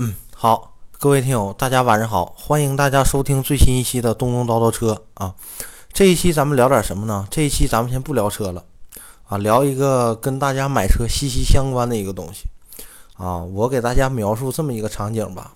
[0.00, 5.34] 嗯，好，各位听友，大家晚上好，欢迎大家收听最新一期的东东叨叨车啊。
[5.92, 7.26] 这一期咱们聊点什么呢？
[7.32, 8.64] 这一期咱们先不聊车了
[9.26, 12.44] 啊，聊一个跟大家买车息息相关的一个东西
[13.16, 13.38] 啊。
[13.38, 15.54] 我给大家描述这么一个场景吧：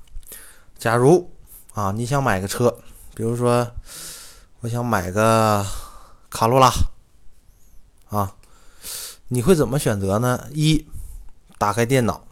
[0.76, 1.30] 假如
[1.74, 2.76] 啊，你想买个车，
[3.14, 3.64] 比如说
[4.62, 5.64] 我想买个
[6.28, 6.68] 卡罗拉
[8.08, 8.34] 啊，
[9.28, 10.48] 你会怎么选择呢？
[10.50, 10.84] 一，
[11.58, 12.24] 打开电脑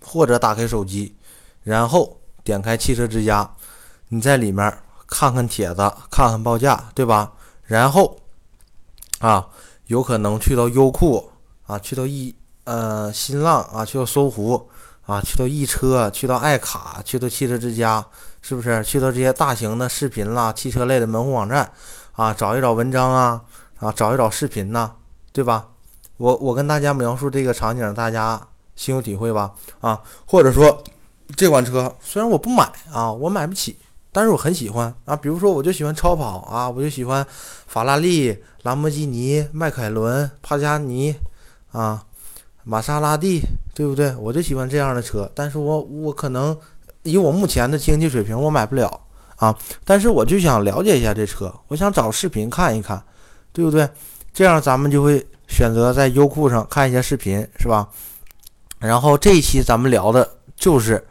[0.00, 1.14] 或者打开手机。
[1.64, 3.50] 然后点开汽车之家，
[4.08, 4.72] 你在里面
[5.06, 7.32] 看看帖子，看看报价，对吧？
[7.64, 8.18] 然后
[9.20, 9.48] 啊，
[9.86, 11.30] 有可能去到优酷
[11.66, 14.68] 啊，去到易呃新浪啊，去到搜狐
[15.06, 18.04] 啊，去到易车，去到爱卡，去到汽车之家，
[18.42, 18.84] 是不是？
[18.84, 21.72] 去到这些大型的视频啦、汽车类的门户网站
[22.12, 23.40] 啊，找一找文章啊，
[23.78, 24.92] 啊，找一找视频呐，
[25.32, 25.68] 对吧？
[26.18, 29.52] 我我跟大家描述这个场景，大家心有体会吧？
[29.80, 30.84] 啊，或者说。
[31.36, 33.76] 这款车虽然我不买啊，我买不起，
[34.12, 35.16] 但是我很喜欢啊。
[35.16, 37.26] 比如说，我就喜欢超跑啊，我就喜欢
[37.66, 41.14] 法拉利、兰博基尼、迈凯伦、帕加尼
[41.72, 42.04] 啊、
[42.62, 43.40] 玛莎拉蒂，
[43.74, 44.14] 对不对？
[44.16, 45.30] 我就喜欢这样的车。
[45.34, 46.56] 但是我我可能
[47.02, 49.00] 以我目前的经济水平，我买不了
[49.36, 49.56] 啊。
[49.84, 53.02] 但是我就想了解一下这车，我想找视频看一看，
[53.52, 53.88] 对不对？
[54.32, 57.88] 这样咱们就会选择在优酷上看一些视频，是吧？
[58.78, 61.02] 然后这一期咱们聊的就是。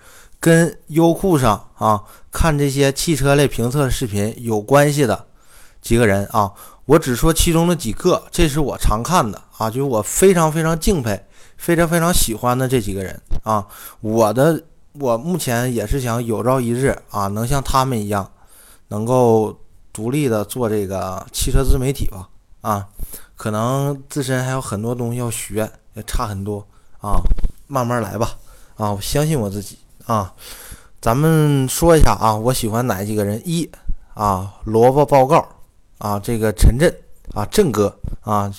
[0.44, 5.28] 跟优酷上啊看这些汽车类评测视频有关系的
[5.82, 6.52] 几个人啊，
[6.84, 13.66] 我只说其中的几个，这是我常看的啊，就是我非常非常敬佩、非常非常喜欢的这几个人啊。
[14.02, 14.62] 我的
[15.00, 18.30] 我目前也是想有朝一日啊，能像他们一样，
[18.90, 19.58] 能够
[19.94, 22.28] 独立的做这个汽车自媒体吧
[22.60, 22.86] 啊。
[23.38, 26.68] 可能自身还有很多东西要学，也差很多
[27.00, 27.22] 啊，
[27.68, 28.32] 慢慢来吧
[28.76, 29.78] 啊，我相信我自己。
[30.06, 30.34] 啊，
[31.00, 33.42] 咱们说一下啊，我喜欢哪几个人？
[33.46, 33.70] 一
[34.14, 35.48] 啊，萝卜报告
[35.98, 36.94] 啊，这个陈震
[37.34, 38.54] 啊，震哥啊，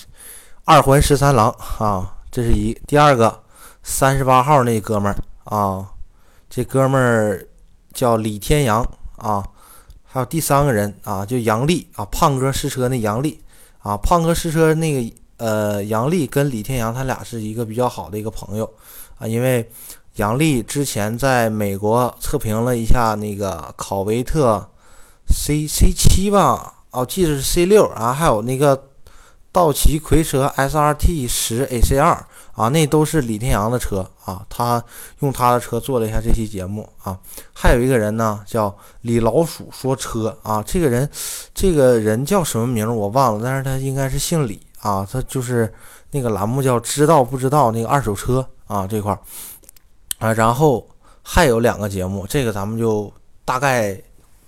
[0.65, 2.73] 二环十三郎啊，这是一。
[2.87, 3.43] 第二个，
[3.83, 5.87] 三十八号那哥们儿啊，
[6.49, 7.47] 这哥们儿
[7.93, 8.83] 叫李天阳
[9.17, 9.47] 啊。
[10.03, 13.39] 还有第三个人啊，就杨丽啊，胖哥试车那杨丽
[13.81, 18.73] 啊，胖哥试车那个呃，杨丽跟李天阳他俩是一个比较好的一个朋友
[19.19, 19.71] 啊，因为。
[20.17, 24.69] 杨丽之前在美国测评了一下那个考维特
[25.27, 28.91] C C 七吧，哦，记得是 C 六啊，还有那个
[29.51, 34.81] 道奇蝰蛇 S R T 十 A C 二啊，那都是李天阳的车啊，他
[35.19, 37.19] 用他的车做了一下这期节目啊。
[37.53, 41.11] 还有一个人呢，叫李老鼠说车啊，这个人
[41.53, 45.75] 这个人叫什么名我忘了，但是他应该是姓李啊，他就是
[46.13, 49.19] 那个栏目叫知道不知道那个二手车啊这块儿。
[50.25, 50.89] 啊，然后
[51.23, 53.13] 还有两个节目，这个咱们就
[53.45, 53.95] 大概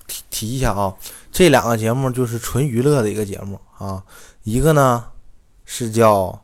[0.07, 0.95] 提提一下啊。
[1.31, 4.03] 这两个节目就是纯娱乐的一个节目啊，
[4.45, 5.05] 一个呢
[5.67, 6.41] 是叫。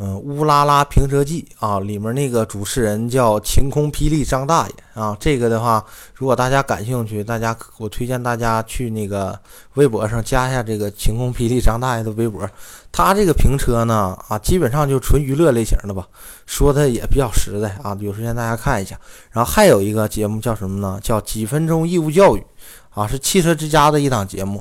[0.00, 5.16] 嗯，乌拉拉评车记啊，里面那个主持人叫晴空霹雳张大爷啊。
[5.18, 5.84] 这个的话，
[6.14, 9.36] 如果大家感兴趣，大家我推荐大家去那个
[9.74, 12.48] 微博上加一下这个晴空霹雳张大爷的微博。
[12.98, 16.04] 他这个评车呢啊，基本上就纯娱乐类型的吧，
[16.46, 17.96] 说的也比较实在啊。
[18.00, 18.98] 有时间大家看一下。
[19.30, 20.98] 然后还有一个节目叫什么呢？
[21.00, 22.44] 叫几分钟义务教育
[22.90, 24.60] 啊，是汽车之家的一档节目。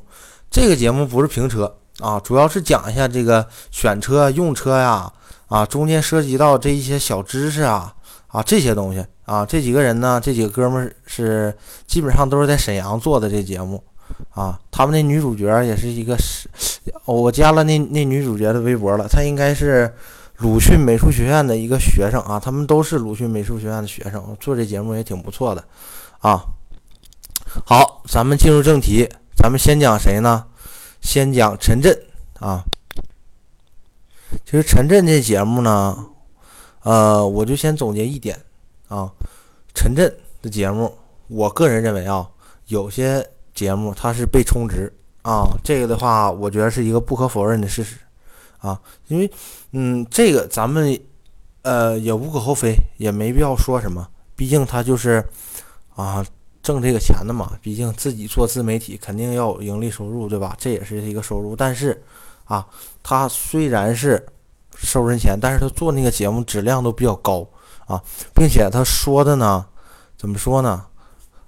[0.51, 5.11] 这个节目不是评车啊，主要是讲一下这个选车、用车呀。
[5.47, 7.91] 啊，中间涉及到这一些小知识啊
[8.27, 13.83] 啊这些东西啊，这几个人呢，这几个哥们是基本上都是在沈阳做的这节目
[14.29, 14.59] 啊。
[14.71, 16.49] 他们那女主角也是一个是，
[17.05, 19.93] 我加了那那女主角的微博了，她应该是
[20.37, 22.39] 鲁迅美术学院的一个学生啊。
[22.39, 25.63] 他们都是鲁迅美术学院的学生，做这节目也挺不错的
[26.19, 26.43] 啊。
[27.65, 30.45] 好，咱们进入正题，咱们先讲谁呢？
[31.01, 31.97] 先讲陈震
[32.39, 32.63] 啊。
[34.45, 36.05] 其实陈震这节目呢，
[36.83, 38.37] 呃，我就先总结一点
[38.89, 39.09] 啊，
[39.73, 40.93] 陈震的节目，
[41.27, 42.29] 我个人认为啊，
[42.67, 43.25] 有些
[43.57, 44.93] 节目它是被充值
[45.23, 47.97] 啊，这个的话，我觉得是一个不可否认的事实
[48.59, 49.29] 啊，因为
[49.71, 50.97] 嗯，这个咱们
[51.63, 55.27] 呃也无可厚非，也没必要说什么，毕竟他就是
[55.95, 56.23] 啊
[56.61, 60.55] 挣这个钱的嘛，毕竟自己做自媒体肯定要有盈利收入，对吧？
[60.59, 62.01] 这也是一个收入，但是。
[62.49, 62.65] 啊，
[63.03, 64.25] 他虽然是
[64.73, 67.45] 收人钱，但是他做那个节目质量都比较高
[67.85, 68.01] 啊，
[68.33, 69.65] 并且他说的呢，
[70.17, 70.85] 怎么说呢？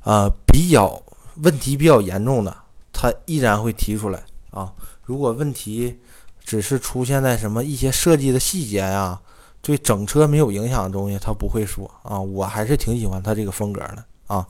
[0.03, 1.01] 呃，比较
[1.41, 2.55] 问题比较严重的，
[2.91, 4.71] 他依然会提出来啊。
[5.03, 5.97] 如果问题
[6.43, 9.19] 只是出现在什么一些设计的细节呀，
[9.61, 12.19] 对整车没有影响的东西，他不会说啊。
[12.19, 14.45] 我还是挺喜欢他这个风格的啊。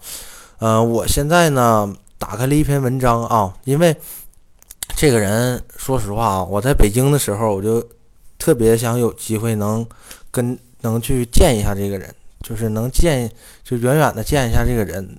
[0.60, 3.96] 嗯，我现在呢打开了一篇文章啊，因为
[4.96, 7.82] 这个人，说实话啊，我在北京的时候，我就
[8.38, 9.86] 特别想有机会能
[10.30, 13.32] 跟能去见一下这个人，就是能见，
[13.64, 15.18] 就远远的见一下这个人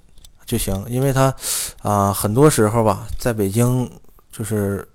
[0.50, 1.35] 就行，因为他
[1.82, 3.91] 啊，很多时候吧，在北京
[4.32, 4.87] 就是。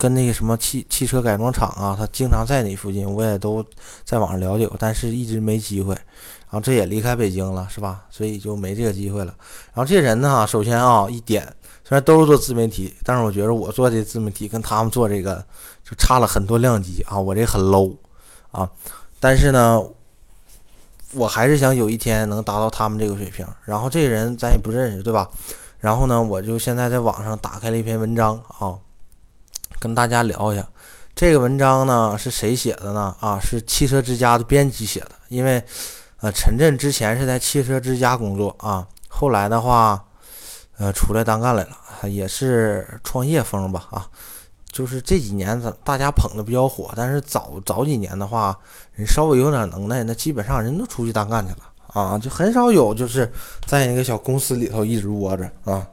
[0.00, 3.64] 跟那个什么汽汽车改装厂啊，他经常在那附近，我也都
[4.04, 5.92] 在网上了解过，但是一直没机会。
[5.92, 8.04] 然后这也离开北京了，是吧？
[8.08, 9.34] 所以就没这个机会了。
[9.74, 11.42] 然后这人呢，首先啊，一点，
[11.82, 15.44] 虽然都是做自媒体，但是我觉得我做这自媒体跟他们做这个
[15.82, 17.96] 就差了很多量级啊，我这很 low
[18.52, 18.70] 啊。
[19.18, 19.82] 但是呢，
[21.14, 23.46] 我还是想有一天能达到他们这个水平。
[23.64, 25.28] 然后这个人咱也不认识，对吧？
[25.78, 28.78] 然后呢，我就现在在网上打开了一篇文章啊。
[29.80, 30.66] 跟大家聊一下，
[31.14, 33.14] 这个文章呢是谁写的呢？
[33.20, 35.10] 啊，是汽车之家的编辑写的。
[35.28, 35.62] 因为，
[36.20, 40.04] 呃，陈震之前是在汽车之家工作啊，后来的话，
[40.78, 44.08] 呃，出来单干来了，也是创业风吧啊。
[44.78, 48.56] 就是这几年咱大家捧的比较火，但是早早几年的话，
[48.92, 53.28] 人稍微有点能耐，那基本上人都出去单干去了啊，就很少有就是
[53.66, 55.84] 在那个小公司里头一直窝着啊。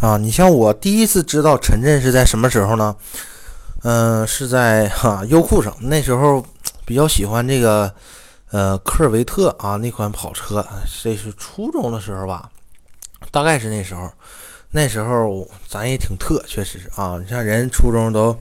[0.00, 2.94] 啊，你像我第一次知道陈震是在什么时候呢？
[3.82, 5.76] 嗯，是在哈优酷上。
[5.80, 6.46] 那时候
[6.84, 7.92] 比较喜欢这个
[8.52, 10.64] 呃科尔维特啊那款跑车，
[11.02, 12.48] 这是初中的时候吧，
[13.32, 14.08] 大概是那时候。
[14.76, 17.16] 那时候咱也挺特，确实啊。
[17.22, 18.36] 你像人初中都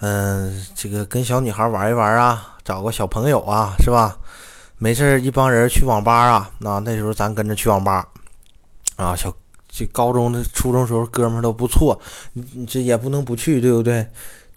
[0.00, 4.16] 嗯这个跟小女孩玩一玩啊，找个小朋友啊，是吧？
[4.78, 8.08] 没事一帮人去网吧啊，那那时候咱跟着去网吧
[8.96, 9.30] 啊，小。
[9.72, 11.96] 这高中的、初中时候哥们都不错，
[12.32, 14.04] 你你这也不能不去，对不对？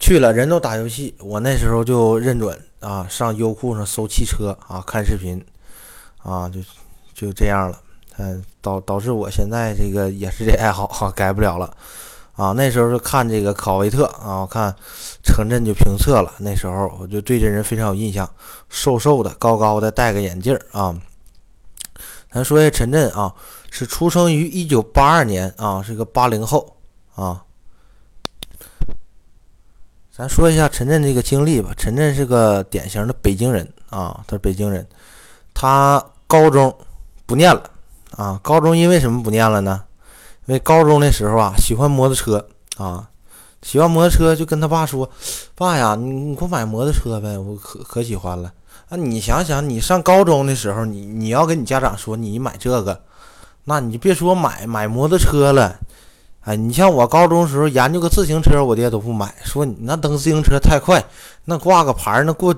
[0.00, 5.40] 去了人都打游戏，我那时候就认准啊，上优酷上搜汽车啊，看视频
[6.20, 6.58] 啊，就
[7.14, 7.80] 就这样了。
[8.18, 11.76] 嗯，导导致我现在这个也是这爱好， 改不了了
[12.34, 12.52] 啊。
[12.52, 14.74] 那时候就看这个考维特啊，我看
[15.22, 18.28] 陈震就评测了，那时候我就对这人非常有印象，
[18.68, 20.94] 瘦瘦的、高高的，戴个眼镜啊。
[22.32, 23.34] 咱说一下陈震啊。
[23.76, 26.76] 是出生于一九八二年啊，是个八零后
[27.16, 27.42] 啊。
[30.12, 31.74] 咱说一下陈震这个经历吧。
[31.76, 34.86] 陈震是个典型的北京人啊，他是北京人。
[35.52, 36.72] 他高中
[37.26, 37.68] 不念了
[38.16, 39.82] 啊，高中因为什么不念了呢？
[40.46, 42.46] 因为高中的时候啊，喜欢摩托车
[42.76, 43.08] 啊，
[43.62, 45.08] 喜欢摩托车，就跟他爸说
[45.56, 48.52] ：“爸呀，你给我买摩托车呗，我可可喜欢了。”
[48.90, 53.00] 啊，你想想，你上高中的时候，你你要跟你家长说你买这个。
[53.64, 55.80] 那你就别说买买摩托车了，
[56.42, 61.02] 哎，你像我高中时候研究个自行车，我爹都不买，说你那蹬自行车太快，
[61.44, 62.54] 那挂个牌儿，那过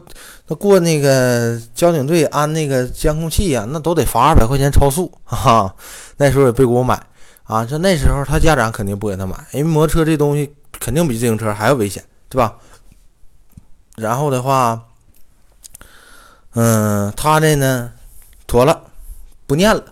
[0.47, 5.75] 那过那个交警队安那个监控器呀，那都得罚二百块钱超速， 哈。
[6.17, 7.01] 那时候也别给我买
[7.45, 12.55] 啊，这那时候他家长肯定不给他买，因为摩托车这东西肯定比自行车还要危险，对吧？
[13.97, 14.83] 然后的话，
[16.55, 17.93] 嗯，他这呢，
[18.47, 18.83] 妥了，
[19.47, 19.83] 不念了。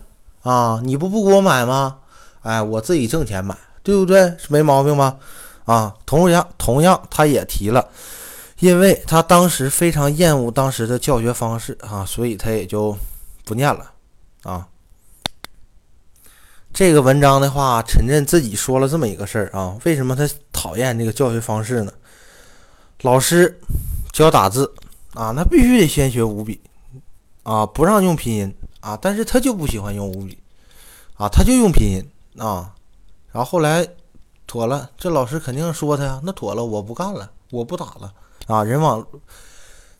[0.43, 1.97] 啊，你不不给我买吗？
[2.43, 4.27] 哎，我自己挣钱买，对不对？
[4.37, 5.17] 是没毛病吧？
[5.65, 7.87] 啊，同样同样，他也提了，
[8.59, 12.97] 因为他当时非常厌恶当时的教学方式啊，所以他也就
[13.43, 13.91] 不念了
[14.43, 14.67] 啊。
[16.73, 21.93] 这个文章的话，陈震自己说了这么一个事儿啊，为什么他讨厌这个教学方式呢？
[23.01, 23.59] 老师
[24.11, 24.73] 教打字
[25.13, 26.61] 啊，那必须得先学五笔
[27.43, 28.55] 啊，不让用拼音。
[28.81, 30.37] 啊，但是他就不喜欢用五笔，
[31.15, 32.07] 啊，他就用拼音
[32.37, 32.71] 啊，
[33.31, 33.83] 然后后来
[34.45, 38.13] 妥了，这老师肯定说他呀，那妥了，我不干了，我不打了
[38.47, 39.05] 啊，人往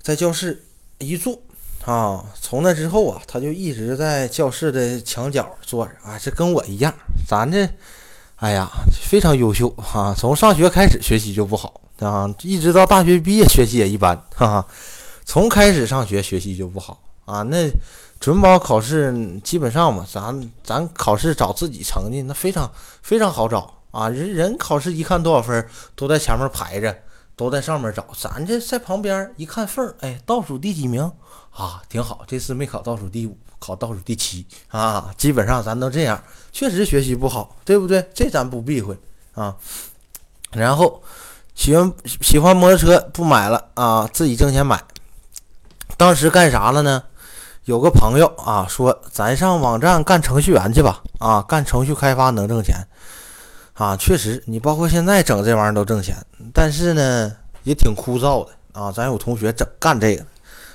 [0.02, 0.66] 在教室
[1.00, 1.40] 一坐
[1.86, 6.94] 啊，从那之后啊，他就一直在教室的墙角坐着啊，这跟我一样，
[7.28, 7.70] 咱这，
[8.38, 8.70] 哎呀，
[9.02, 14.68] 非常优秀哈，从上学开始学习就不好啊，一直到大学毕业学习也一般，哈哈，
[15.26, 17.70] 从开始上学学习就不好啊，那。
[18.18, 22.72] 准保考试基本上嘛，咱咱考试找自己成绩那非常
[23.02, 24.08] 非常好找啊！
[24.08, 26.98] 人人考试一看多少分，都在前面排着，
[27.36, 28.06] 都在上面找。
[28.18, 31.12] 咱这在旁边一看缝儿，哎，倒数第几名
[31.52, 31.82] 啊？
[31.90, 35.14] 挺好，这次没考倒数第五，考倒数第七啊！
[35.18, 38.08] 基本上咱都这样，确实学习不好，对不对？
[38.14, 38.98] 这咱不避讳
[39.34, 39.56] 啊。
[40.52, 41.02] 然后
[41.54, 44.84] 喜欢喜欢摩托车不买了啊，自己挣钱买。
[45.98, 47.04] 当时干啥了呢？
[47.66, 52.88] 有个朋友啊说，咱上网站干程序员去吧，啊，干程序开发能挣钱，
[53.76, 56.16] 啊，确实，你包括现在整这玩意儿都挣钱，
[56.54, 57.32] 但是呢，
[57.64, 58.90] 也挺枯燥的啊。
[58.90, 60.26] 咱有同学整干这个，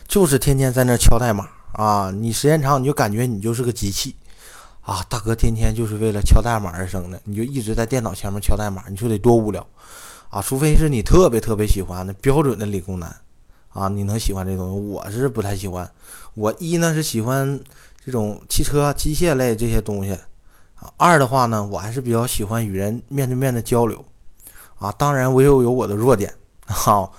[0.06, 4.14] 就是天天在那敲代码啊，你时间长你就感觉你就是个机器
[4.82, 9.66] 啊，大哥天天就是为了敲代码而生的，你就一直在电脑前面敲代码，你说得多无聊
[10.28, 10.42] 啊！
[10.42, 13.16] 除非是你特别特别喜欢的标准的理工男
[13.70, 15.90] 啊，你能喜欢这东西，我是不太喜欢。
[16.34, 17.58] 我一呢是喜欢
[18.04, 20.18] 这种汽车、机械类这些东西，
[20.96, 24.04] 二的话呢，我还是比较喜欢与人面对面的交流
[24.78, 24.92] 啊。
[24.92, 26.32] 当然，我又有我的弱点，
[26.66, 27.12] 好，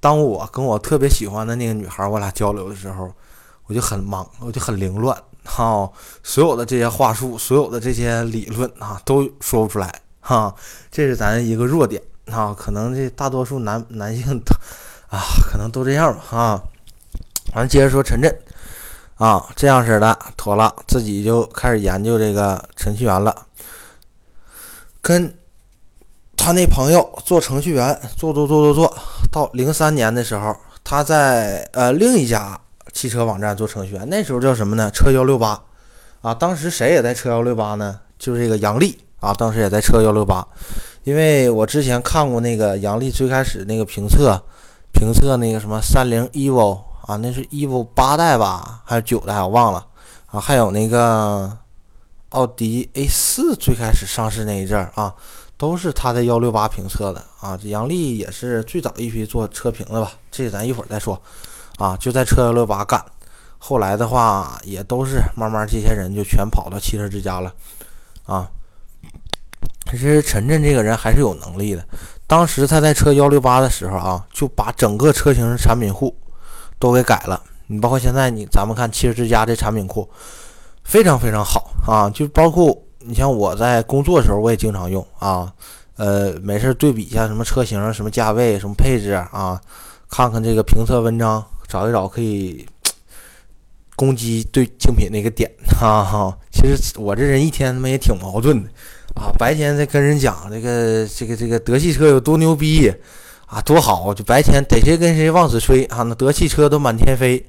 [0.00, 3.12] 当我跟我特别喜欢的那个女孩我俩交流的时候，
[3.66, 5.90] 我就很忙，我就很凌乱，哈，
[6.22, 10.54] 所有的这些话术，所有的这些理论啊，都说不出来，哈，
[10.90, 12.54] 这是咱一个弱点啊。
[12.58, 14.42] 可能这大多数男男性
[15.08, 15.20] 啊，
[15.50, 16.62] 可能都这样吧，啊。
[17.54, 18.34] 完，接着说陈震，
[19.22, 23.32] 啊，这样式的，妥了，自己就开始研究这个程序员了。
[25.00, 25.32] 跟
[26.36, 28.96] 他那朋友做程序员，做做做做做，
[29.30, 32.60] 到零三年的时候，他在呃另一家
[32.92, 34.90] 汽车网站做程序员，那时候叫什么呢？
[34.90, 35.62] 车幺六八，
[36.22, 38.00] 啊，当时谁也在车幺六八呢？
[38.18, 40.44] 就是这个杨丽啊，当时也在车幺六八，
[41.04, 44.42] 因为我之前看过那个杨丽最开始那个评测，
[44.92, 46.80] 评测那个什么三菱 evo。
[47.06, 49.40] 啊，那是 evo 八代吧，还是九代？
[49.42, 49.86] 我忘了。
[50.26, 51.58] 啊，还有那个
[52.30, 55.14] 奥迪 A 四最开始上市那一阵儿啊，
[55.56, 57.58] 都是他在幺六八评测的啊。
[57.60, 60.12] 这杨丽也是最早一批做车评的吧？
[60.30, 61.20] 这咱一会儿再说。
[61.76, 63.04] 啊，就在车幺六八干。
[63.58, 67.52] 后来的话，也都是慢慢这些人就全跑到汽车之家了。
[68.24, 68.48] 啊，
[69.90, 71.84] 其实陈震这个人还是有能力的。
[72.26, 76.16] 当时他在车幺六八的时候啊，就把整个车型产品库。
[76.82, 80.10] 都给改了，你包括现在你咱们看汽车之家这产品库，
[80.82, 82.10] 非常非常好啊！
[82.10, 85.52] 就包括你像我在工作的时候，我也经常用啊。
[85.94, 89.60] 呃，没事对比一下什么车型、什么价位、什么配置啊，
[90.10, 92.66] 看看这个评测文章，找一找可以
[93.94, 95.48] 攻击对竞品那个点
[95.78, 96.36] 哈哈。
[96.50, 98.68] 其实我这人一天他妈也挺矛盾的
[99.14, 102.92] 啊，白天在跟人讲这个这个这个德系车有多牛逼。
[103.52, 104.14] 啊，多好！
[104.14, 107.46] 就白天逮谁跟谁往死吹啊，那德汽车都满天飞。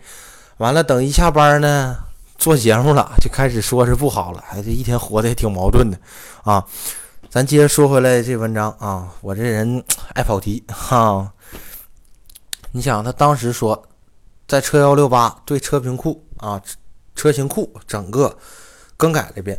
[0.57, 1.95] 完了，等一下班呢，
[2.37, 4.43] 做节目了，就开始说是不好了。
[4.49, 5.97] 哎，这一天活的也挺矛盾的
[6.43, 6.61] 啊。
[7.29, 9.81] 咱接着说回来这文章啊，我这人
[10.13, 11.31] 爱跑题哈。
[12.73, 13.81] 你想，他当时说，
[14.45, 16.61] 在车幺六八对车评库啊、
[17.15, 18.37] 车型库整个
[18.97, 19.57] 更改了一遍。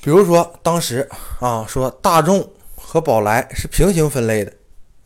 [0.00, 1.08] 比如说，当时
[1.40, 4.52] 啊说大众和宝来是平行分类的。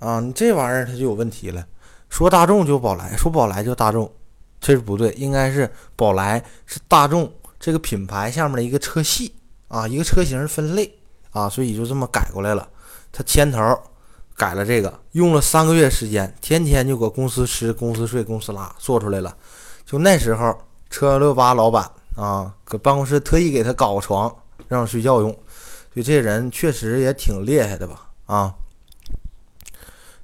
[0.00, 1.64] 啊，你这玩意儿它就有问题了。
[2.08, 4.10] 说大众就宝来，说宝来就大众，
[4.60, 9.32] 这是不对，应该是宝来是大众这个品牌下面的一个车系
[9.68, 10.92] 啊，一个车型分类
[11.30, 12.68] 啊，所以就这么改过来了。
[13.12, 13.60] 他牵头
[14.34, 19.36] 改了这个，用了三个月时间，天天就搁公司吃，公司睡，公司拉，做出来了。
[19.84, 20.52] 就那时候，
[20.88, 24.34] 车幺六八老板啊，搁办公室特意给他搞个床，
[24.66, 25.30] 让睡觉用。
[25.92, 28.08] 所以这人确实也挺厉害的吧？
[28.26, 28.54] 啊。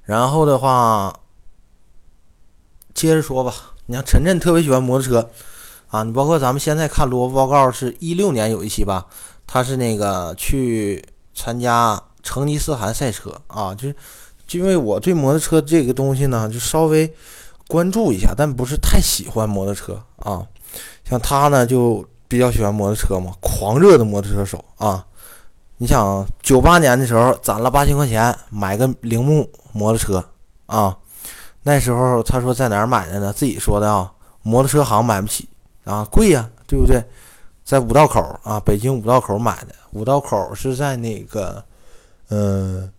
[0.07, 1.13] 然后的话，
[2.93, 3.53] 接着说吧。
[3.87, 5.29] 你像陈震特别喜欢摩托车
[5.89, 9.05] 啊，你包括咱们现在看萝卜报告，是一六年有一期吧，
[9.45, 11.03] 他是那个去
[11.35, 13.95] 参加成吉思汗赛车啊，就是
[14.57, 17.13] 因为我对摩托车这个东西呢，就稍微
[17.67, 20.47] 关注一下，但不是太喜欢摩托车啊。
[21.03, 25.05] 像他呢，就比较喜欢摩托车嘛，狂热的摩托车手啊。
[25.77, 29.47] 你想，九八年的时候攒了八千块钱买个铃木
[29.77, 30.27] 摩托车
[30.65, 30.97] 啊，
[31.61, 33.31] 那时候他说在哪儿买的呢？
[33.31, 35.47] 自己说的啊，摩托车行买不起
[35.83, 37.03] 啊，贵呀，对不对？
[37.63, 39.75] 在五道口啊，北京五道口买的。
[39.91, 41.63] 五道口是在那个，
[42.29, 42.91] 嗯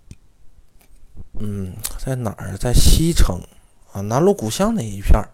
[1.40, 2.56] 嗯，在哪儿？
[2.56, 3.40] 在西城
[3.92, 5.28] 啊，南锣鼓巷那一片儿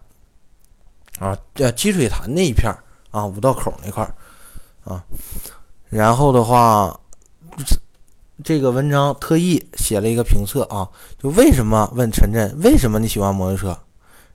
[1.19, 4.15] 啊，叫积水潭那一片儿啊，五道口那块儿
[4.83, 5.03] 啊，
[5.89, 6.99] 然后的话。
[8.43, 13.79] 这个文章特意写了一个评测啊，就为什么问陈震为什么你喜欢摩托车？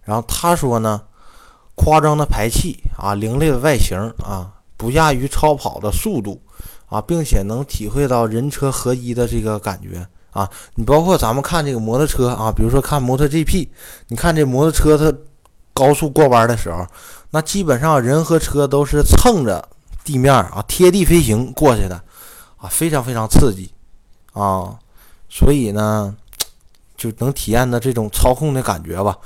[0.02, 1.02] 然后他说呢，
[1.75, 6.40] 夸张的排气啊，凌厉的外形啊，不亚于超跑的速度
[6.87, 10.49] 啊，并且能体会到人车合一的这个感觉啊。
[10.76, 13.69] 你包括咱们看这个摩托车啊，比如说看摩托 GP，
[14.09, 15.14] 你看这摩托车它
[15.75, 16.87] 高速过弯的时候，
[17.33, 19.69] 那基本上人和车都是蹭着
[20.02, 22.02] 地面啊，贴地飞行过去的。
[22.57, 23.73] 啊，非常非常刺激，
[24.33, 24.79] 啊，
[25.29, 26.17] 所以呢，
[26.97, 29.19] 就能体验到这种操控的感觉吧。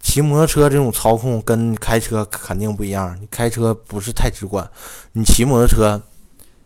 [0.00, 4.68] 骑摩托车这种操控跟开车肯定不一样，你开车不是太直观，
[5.12, 6.02] 你骑摩托车，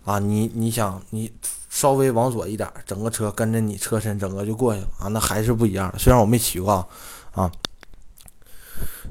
[0.06, 1.30] 啊，你你想你
[1.68, 5.92] 稍微往左一点，整个车跟着你车身整个就过去了啊，那还是不一样。
[5.98, 6.88] 虽然我没骑过
[7.32, 7.52] 啊，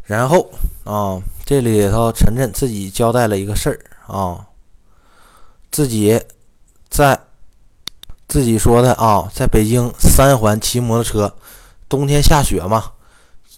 [0.06, 0.50] 然后
[0.84, 3.80] 啊，这里头晨晨自己交代了一个事儿
[4.12, 4.48] 啊，
[5.70, 6.20] 自己
[6.90, 7.20] 在
[8.36, 11.34] 自己说的啊，在北京三环骑摩托车，
[11.88, 12.84] 冬天下雪嘛，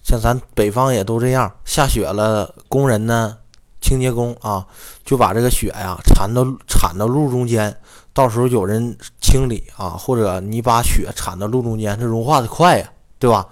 [0.04, 3.38] 像咱北方也都这样，下雪了，工人呢，
[3.82, 4.64] 清洁工啊，
[5.04, 7.76] 就把这个雪呀铲到铲到路中间，
[8.14, 13.48] 到时候有人清理啊，或者你把雪铲到路中间，它融化的快呀，对吧？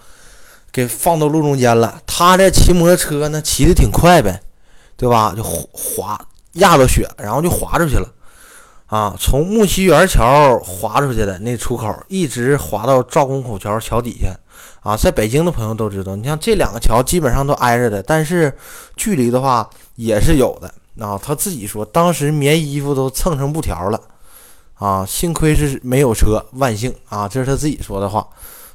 [0.72, 4.44] 给放到路中间了，他这骑摩托车呢，骑的挺快呗，
[4.96, 5.34] 对吧？
[5.36, 8.08] 就滑压到雪，然后就滑出去了，
[8.88, 14.36] 啊，从木樨园桥滑出去的那出口，一直滑到赵公口桥桥底下，
[14.82, 18.56] 啊，在北京的朋友都知道，你像这两个桥基本上都挨着的，但是
[18.96, 20.72] 距离的话也是有的，
[21.04, 24.00] 啊，他自己说当时棉衣服都蹭成布条了，
[24.76, 28.28] 啊，幸亏是没有车，万幸啊，这是他自己说的话。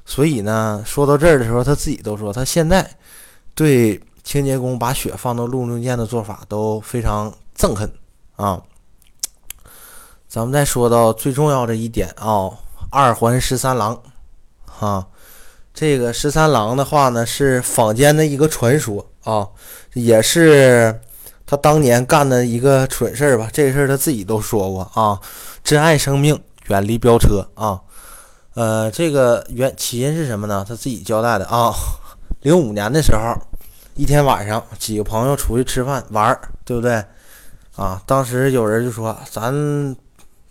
[0.05, 2.85] 所以呢，说到这儿的时候，他自己都说，他现在
[3.55, 7.88] 对清洁工把雪放到路中间的做法都非常憎恨
[8.35, 8.61] 啊。
[10.31, 12.49] 咱们再说到最重要的一点啊，
[12.89, 14.01] 二环十三郎，
[14.65, 15.05] 哈，
[15.75, 19.49] 这个十三郎的话呢，是坊间的一个传说啊，
[19.93, 21.01] 也是
[21.45, 23.51] 他当年干的一个蠢事儿吧。
[23.53, 25.21] 这个事儿他自己都说过啊，
[25.65, 27.81] 珍爱生命，远离飙车啊。
[28.55, 30.65] 呃，这个原起因是什么呢？
[30.69, 31.73] 他自己交代的啊。
[32.43, 33.35] 零五年的时候，
[33.97, 37.05] 一天晚上，几个朋友出去吃饭玩儿，对不对？
[37.75, 39.53] 啊，当时有人就说：“咱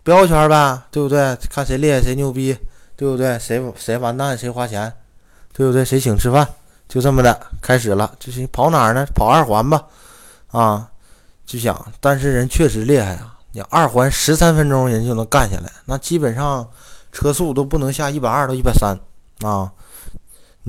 [0.09, 1.37] 飙一圈呗，对不对？
[1.51, 2.57] 看谁厉害，谁牛逼，
[2.95, 3.37] 对不对？
[3.37, 4.91] 谁谁完蛋，谁花钱，
[5.53, 5.85] 对不对？
[5.85, 6.47] 谁请吃饭？
[6.87, 8.11] 就这么的开始了。
[8.19, 9.05] 就是跑哪儿呢？
[9.13, 9.85] 跑二环吧。
[10.47, 10.89] 啊，
[11.45, 13.37] 就想，但是人确实厉害啊！
[13.51, 16.67] 你二环十三分钟人就能干下来，那基本上。
[17.11, 18.95] 车速都不能下一百二到一百三
[19.41, 19.71] 啊！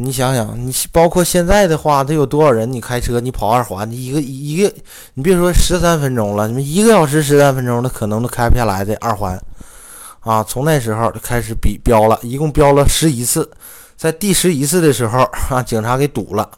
[0.03, 2.71] 你想想，你包括现在的话，得有多少人？
[2.73, 4.73] 你开车，你跑二环，你一个一个，
[5.15, 9.41] 你别说十三分钟了，你们一个小时十三分钟，那可能都开不下来的二环
[10.21, 10.43] 啊！
[10.43, 13.51] 从那时候就开始比标了，一共标了十一次，
[13.97, 16.51] 在第十一次的时候啊，警察给堵了。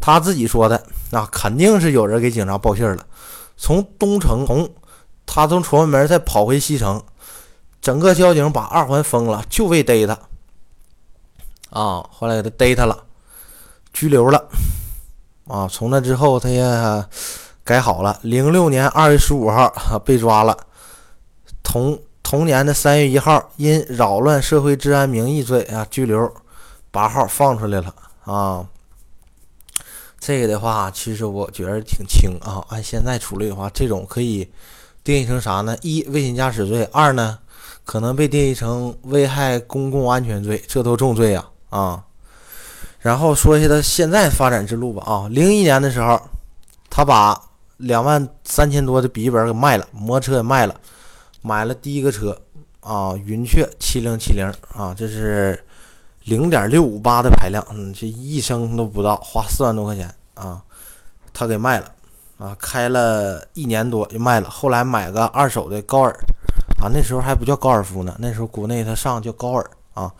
[0.00, 3.04] 他自己说的，那肯定是有人给警察报信了。
[3.56, 4.68] 从东城，从
[5.26, 7.02] 他从崇文门再跑回西城。
[7.80, 10.18] 整个交警把二环封了，就为逮他
[11.70, 12.04] 啊！
[12.10, 13.04] 后来给他逮他了，
[13.92, 14.48] 拘留了
[15.46, 15.68] 啊！
[15.70, 16.64] 从那之后，他也
[17.64, 18.18] 改好了。
[18.22, 19.70] 零六年二月十五号
[20.04, 20.56] 被抓了，
[21.62, 26.32] 同同年的三月一号，因扰乱社会治安名义罪啊拘留，
[26.90, 28.66] 八号放出来了啊！
[30.18, 32.64] 这个的话，其实我觉得挺轻啊。
[32.70, 34.50] 按现在处理的话，这种可以
[35.04, 35.76] 定义成啥呢？
[35.82, 37.38] 一危险驾驶罪，二呢？
[37.84, 41.48] 可能被定义成危害公共安全罪，这都重罪啊！
[41.70, 42.04] 啊
[42.98, 46.20] 然后说一下他现在发展之路吧啊，零一年的时候，
[46.90, 47.40] 他把
[47.76, 50.74] 两万三千多的笔记本给卖了，摩托车也卖了，
[51.42, 52.36] 买了第一个车
[52.80, 55.64] 啊，云雀七零七零啊，这是
[56.24, 60.60] 零点六五八的排量，嗯，这一升都不到，花四万多块钱啊，
[61.32, 61.92] 他给卖了
[62.38, 66.14] 啊，开了一年多就卖了，后来买个二手的高尔。
[66.80, 70.12] 啊，那时候还不叫高尔夫呢，那时候国内他上叫高尔啊，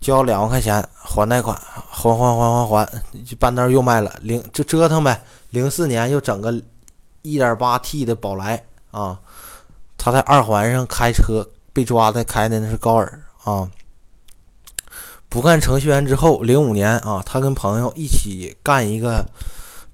[0.00, 1.56] 交两万块钱还贷款，
[1.90, 3.02] 还还还还还，
[3.38, 5.22] 半道又卖了，零就折腾呗。
[5.50, 6.52] 零四年又整个
[7.22, 9.20] 一点八 T 的宝来啊，
[9.96, 13.70] 他在二环上开车被抓的，开的那是高尔啊。
[15.28, 19.24] 不干程序员之后，零五年啊，他跟朋友一起干一个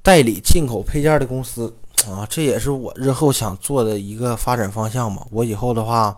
[0.02, 1.74] 代理进口配件的公司。
[2.08, 5.26] 啊，这也是我日后想做的一个发展方向嘛。
[5.32, 6.16] 我以后的话，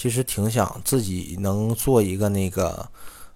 [0.00, 2.88] 其实挺想自己能做一个那个，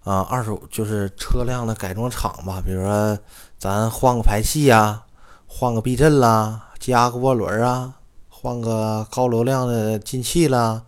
[0.02, 2.62] 啊，二手就是车辆的改装厂吧。
[2.64, 3.18] 比如说，
[3.58, 5.02] 咱换个排气呀，
[5.46, 7.92] 换个避震啦，加个涡轮啊，
[8.30, 10.82] 换个高流量的进气啦，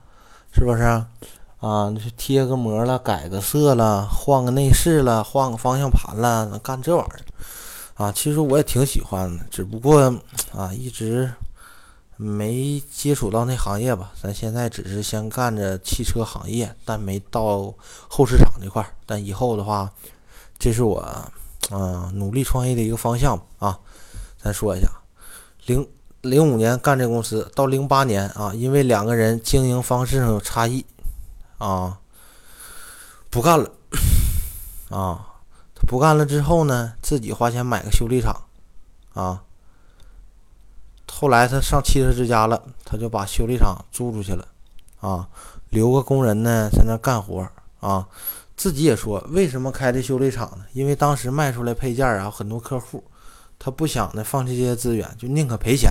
[0.51, 0.83] 是不是？
[1.59, 7.21] 啊，贴个膜了，改个色了，换个内饰了，换个方向盘了，能干这玩意儿。
[8.03, 10.01] 啊，其实我也挺喜欢的，只不过
[10.55, 11.31] 啊，一直
[12.17, 14.13] 没接触到那行业吧。
[14.21, 17.75] 咱现在只是先干着汽车行业，但没到
[18.09, 18.89] 后市场这块儿。
[19.05, 19.91] 但以后的话，
[20.59, 21.05] 这是我
[21.71, 23.79] 嗯努力创业的一个方向啊。
[24.39, 24.89] 咱说一下，
[25.67, 25.89] 零
[26.23, 30.85] 零五年干这公司，到零八年啊，因为两个人经营方式上有差异
[31.59, 31.99] 啊，
[33.31, 33.71] 不干了
[34.91, 35.33] 啊。
[35.87, 38.35] 不干了之后呢，自己花钱买个修理厂，
[39.13, 39.45] 啊，
[41.19, 44.47] 后来他上汽车之家了，他就把修理厂租出去了，
[45.01, 45.27] 啊，
[45.71, 47.49] 留个工人呢在那干活，
[47.81, 48.07] 啊，
[48.55, 50.67] 自己也说为什么开这修理厂呢？
[50.75, 53.03] 因为当时卖出来配件啊，很多客户
[53.59, 55.91] 他不想呢放弃这些资源，就宁可赔钱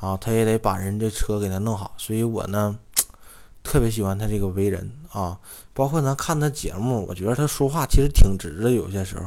[0.00, 1.94] 啊，他也得把人这车给他弄好。
[1.96, 2.76] 所以我呢
[3.62, 5.38] 特别喜欢他这个为人啊，
[5.72, 8.72] 包括咱看他节目，我觉得他说话其实挺直的。
[8.72, 9.26] 有些时候，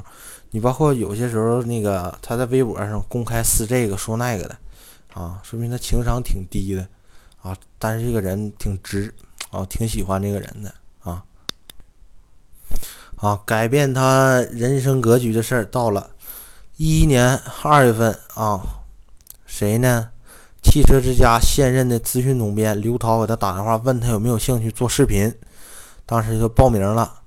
[0.50, 4.58] 你包括有些时候那个他在微博上公开撕这个说那个的
[5.18, 6.88] 啊，说明他情商挺低的
[7.42, 7.58] 啊。
[7.80, 9.12] 但是这个人挺直
[9.50, 10.72] 啊，挺喜欢这个人的。
[11.00, 11.24] 啊，
[13.16, 16.12] 啊改变他人生格局的事儿到了
[16.76, 18.84] 一一年二月份啊，
[19.48, 20.12] 谁呢？
[20.62, 25.34] 汽车之家现任的资讯总编刘涛给他打电话，问他有没有兴趣做视频，
[26.06, 27.22] 当时就报名了。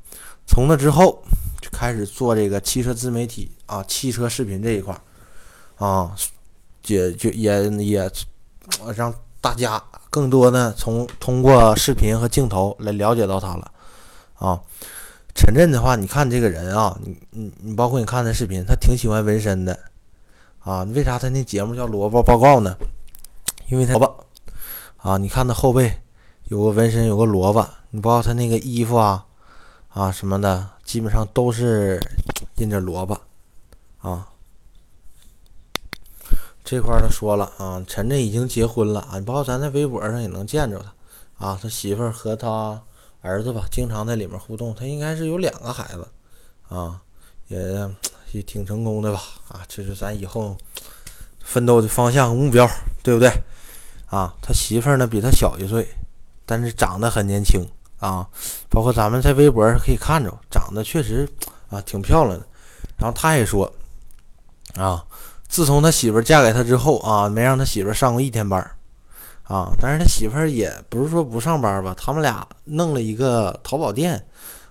[0.46, 1.22] 从那之后
[1.60, 5.00] 就开始做这个汽车自媒体啊，汽车视频这一块儿
[5.84, 6.14] 啊，
[6.86, 8.10] 也就也也
[8.94, 13.70] 让大家更多的从通过视频和镜头来了解到他了
[14.34, 14.60] 啊。
[15.32, 19.78] 陈震的话，你看这个人啊，你你你，包括你看他视频，他挺喜欢纹身的
[20.58, 20.82] 啊。
[20.92, 22.76] 为啥他那节目叫萝卜报告呢？
[23.68, 24.26] 因为他萝卜
[24.96, 26.00] 啊，你看他后背
[26.46, 27.66] 有个纹身，有个萝卜。
[27.90, 29.24] 你包括他那个衣服啊
[29.88, 32.00] 啊什么的，基本上都是
[32.56, 33.16] 印着萝卜
[34.00, 34.26] 啊。
[36.70, 39.20] 这块儿他说了啊，晨晨已经结婚了啊。
[39.26, 42.80] 包括咱在微博上也能见着他啊，他媳妇儿和他。
[43.22, 46.08] 儿子吧，经常在里面互动，他应该是有两个孩子，
[46.70, 46.98] 啊，
[47.48, 47.58] 也
[48.32, 50.56] 也挺成功的吧，啊，这是咱以后
[51.44, 52.66] 奋斗的方向和目标，
[53.02, 53.30] 对不对？
[54.06, 55.86] 啊，他媳妇儿呢比他小一岁，
[56.46, 57.60] 但是长得很年轻
[57.98, 58.26] 啊，
[58.70, 61.28] 包括咱们在微博上可以看着，长得确实
[61.68, 62.46] 啊挺漂亮的。
[62.96, 63.70] 然后他也说，
[64.76, 65.04] 啊，
[65.50, 68.64] 自从他媳妇儿嫁给他之后啊，没让他媳妇儿上过一天班。
[69.42, 74.14] 啊，但是他媳妇儿也不是说不上班吧，他们俩弄了一个淘宝店，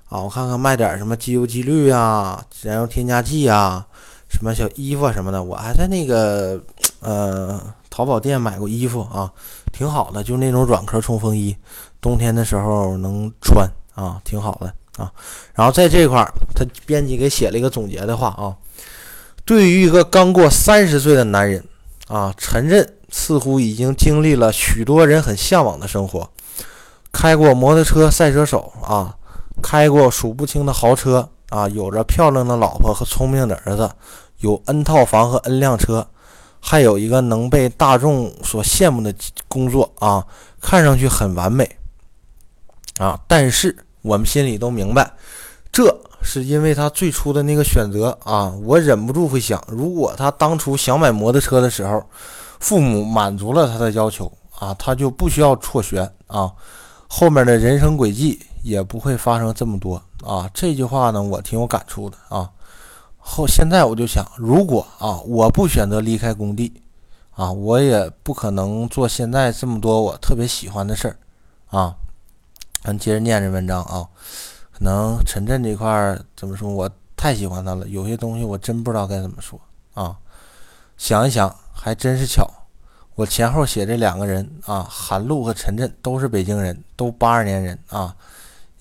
[0.08, 3.86] 啊，我看看卖点什么机油、机滤啊，燃油添加剂啊，
[4.30, 6.58] 什么小衣服什么的，我还在那个
[7.02, 9.30] 呃淘宝店买过衣服啊，
[9.74, 11.54] 挺好的，就那种软壳冲锋衣，
[12.00, 15.12] 冬天的时候能穿啊，挺好的啊。
[15.54, 18.56] 然后在这块儿，他编辑给写了一个总结的话啊，
[19.50, 21.64] 对于一个刚过三十岁的男人
[22.08, 22.94] 啊，陈震。
[23.12, 26.30] 似乎已经经历了许多人很向往的生活，
[27.12, 29.18] 开过摩托车赛车手啊，
[29.64, 33.90] 开过数不清的豪车啊，有着漂亮的老婆和聪明的儿子，
[34.42, 36.08] 有 N 套房和 N 辆车，
[36.60, 39.12] 还有一个能被大众所羡慕的
[39.48, 40.28] 工作啊，
[40.62, 41.78] 看上去很完美
[43.00, 43.20] 啊。
[43.28, 45.14] 但是我们心里都明白，
[45.72, 48.54] 这是因为他最初的那个选择啊。
[48.64, 52.04] 我忍不住会想，如果他当初想买摩托车的时候。
[52.62, 54.30] 父母满足了他的要求
[54.60, 56.52] 啊，他就不需要辍学啊，
[57.08, 60.52] 后面的人生轨迹也不会发生这么多啊。
[60.54, 62.50] 这句话呢，我挺有感触的啊。
[63.18, 66.74] 后现在我就想，如果啊，我不选择离开工地
[67.32, 71.16] 啊，我也不可能做现在这么多我特别喜欢的事儿
[71.70, 71.96] 啊。
[72.84, 74.06] 咱接着念这文章啊，
[74.80, 79.60] 能陈震这块儿怎么说，我太喜欢他了，有些东西我真不知道该怎么说
[79.94, 80.18] 啊。
[80.98, 81.56] 想一想。
[81.82, 82.46] 还真是巧，
[83.16, 88.14] 我前后写这两个人啊，韩露和陈震都是北京人，都八二年人啊，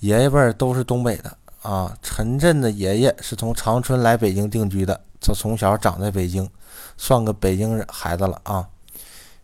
[0.00, 1.96] 爷爷辈儿都是东北的啊。
[2.02, 6.50] 陈震的爷爷是从长春来北京定居的，他从小长在北京，
[6.96, 8.68] 算个北京人孩子了啊。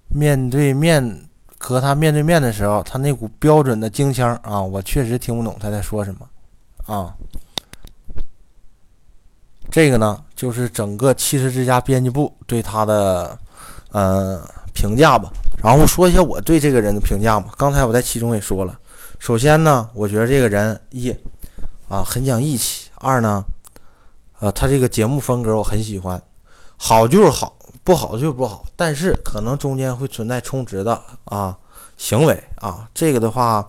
[0.08, 6.28] 面对面和他面对面的时候，他那股标准的京腔啊，我确实听不懂他在说什么
[6.86, 7.14] 啊。
[9.70, 13.38] 这个呢，就是整个汽车之家编辑部对他的。
[13.94, 14.42] 呃，
[14.72, 15.30] 评价吧，
[15.62, 17.54] 然后说一下我对这个人的评价吧。
[17.56, 18.76] 刚才我在其中也说了，
[19.20, 21.14] 首先呢，我觉得这个人一
[21.88, 23.44] 啊很讲义气；二呢，
[24.40, 26.20] 呃，他这个节目风格我很喜欢，
[26.76, 31.56] 好就是好，不好就是不好，但是可能中间会存在充值的啊
[31.96, 33.64] 行为啊，这个的话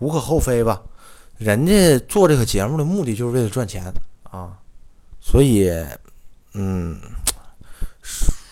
[0.00, 0.82] 无可厚非吧。
[1.38, 4.52] 人家做这个节目的目的就是为了赚钱啊，
[5.20, 5.72] 所以
[6.54, 6.98] 嗯。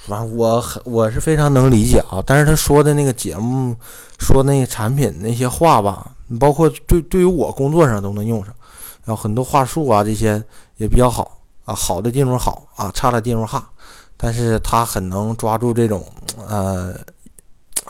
[0.06, 3.74] 反正我很我是非常能理解啊，但是他说的那个节目，
[4.18, 8.54] 说那个产品那些话吧，包括对对于我工作上都能用上，
[9.06, 10.44] 然后很多话术啊这些
[10.76, 13.66] 也比较好啊，好的地方好啊，差的地方差，
[14.18, 16.06] 但是他很能抓住这种
[16.48, 16.94] 呃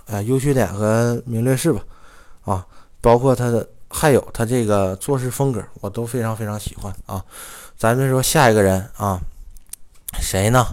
[0.07, 1.81] 呃优缺点和名劣势吧
[2.45, 2.65] 啊，
[3.01, 7.25] 包括他的还有他这个做事风格，我都非常非常喜欢啊。
[7.77, 9.21] 咱们说下一个人啊，
[10.21, 10.67] 谁呢？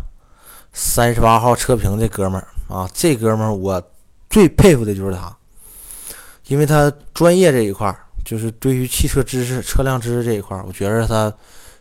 [0.74, 3.82] 三十八号车评这哥们儿啊，这哥们儿我
[4.30, 5.38] 最佩服的就是他，
[6.48, 11.32] 因为他专业这一块儿，就是对于汽车知识、车辆知识这一块儿，我觉得他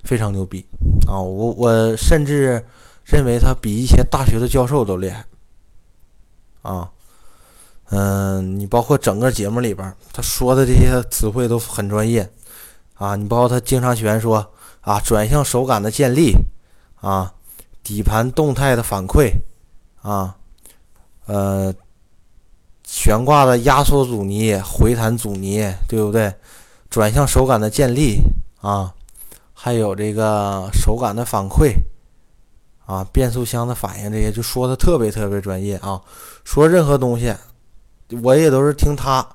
[0.04, 0.66] 非常牛逼
[1.06, 1.18] 啊！
[1.18, 2.62] 我我甚至
[3.04, 5.24] 认为他比一些大学的教授都厉害。
[6.62, 6.90] 啊，
[7.90, 12.28] 嗯，你包括整个节目里边，他说的这些词汇都很专业。
[12.94, 14.46] 啊，你包括他经常喜欢说
[14.82, 16.34] 啊，转向手感的建立，
[17.00, 17.32] 啊，
[17.82, 19.32] 底盘动态的反馈，
[20.02, 20.36] 啊，
[21.24, 21.74] 呃，
[22.86, 26.32] 悬挂的压缩阻尼、回弹阻尼，对不对？
[26.90, 28.20] 转向手感的建立，
[28.60, 28.92] 啊，
[29.54, 31.72] 还有这个手感的反馈，
[32.84, 35.98] 啊，变速箱的反应，这些就说的特别特别专业啊。
[36.44, 37.34] 说任何东西，
[38.22, 39.26] 我也都是听他。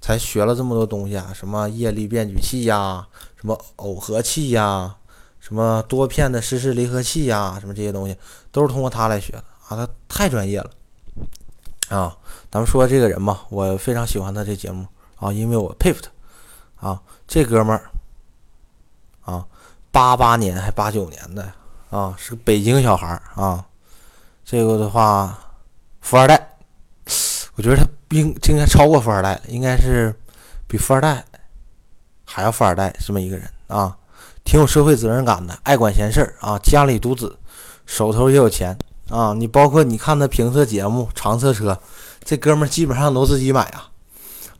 [0.00, 3.06] 才学了这么多东西啊，什么液力变矩器呀，
[3.40, 4.96] 什么耦合器呀，
[5.38, 8.16] 什么多片的湿式离合器呀，什么这些东西
[8.50, 10.70] 都是通过他来学的啊，他太专业了
[11.88, 12.18] 啊。
[12.50, 14.84] 咱们说这个人吧，我非常喜欢他这节目
[15.20, 17.00] 啊，因为我佩服他啊。
[17.28, 17.88] 这哥们儿
[19.24, 19.46] 啊，
[19.92, 21.52] 八八年还八九年的
[21.90, 23.64] 啊，是个北京小孩儿啊。
[24.44, 25.38] 这个的话，
[26.00, 26.56] 富二代，
[27.54, 27.84] 我觉得他。
[28.12, 30.14] 应应该超过富二代，应该是
[30.68, 31.24] 比富二代
[32.24, 33.96] 还要富二代这么一个人啊，
[34.44, 37.36] 挺有社会责任感的，爱管闲事儿啊，家里独子，
[37.86, 38.76] 手头也有钱
[39.08, 39.32] 啊。
[39.32, 41.78] 你包括你看他评测节目，长测车，
[42.22, 43.88] 这哥们儿基本上都自己买啊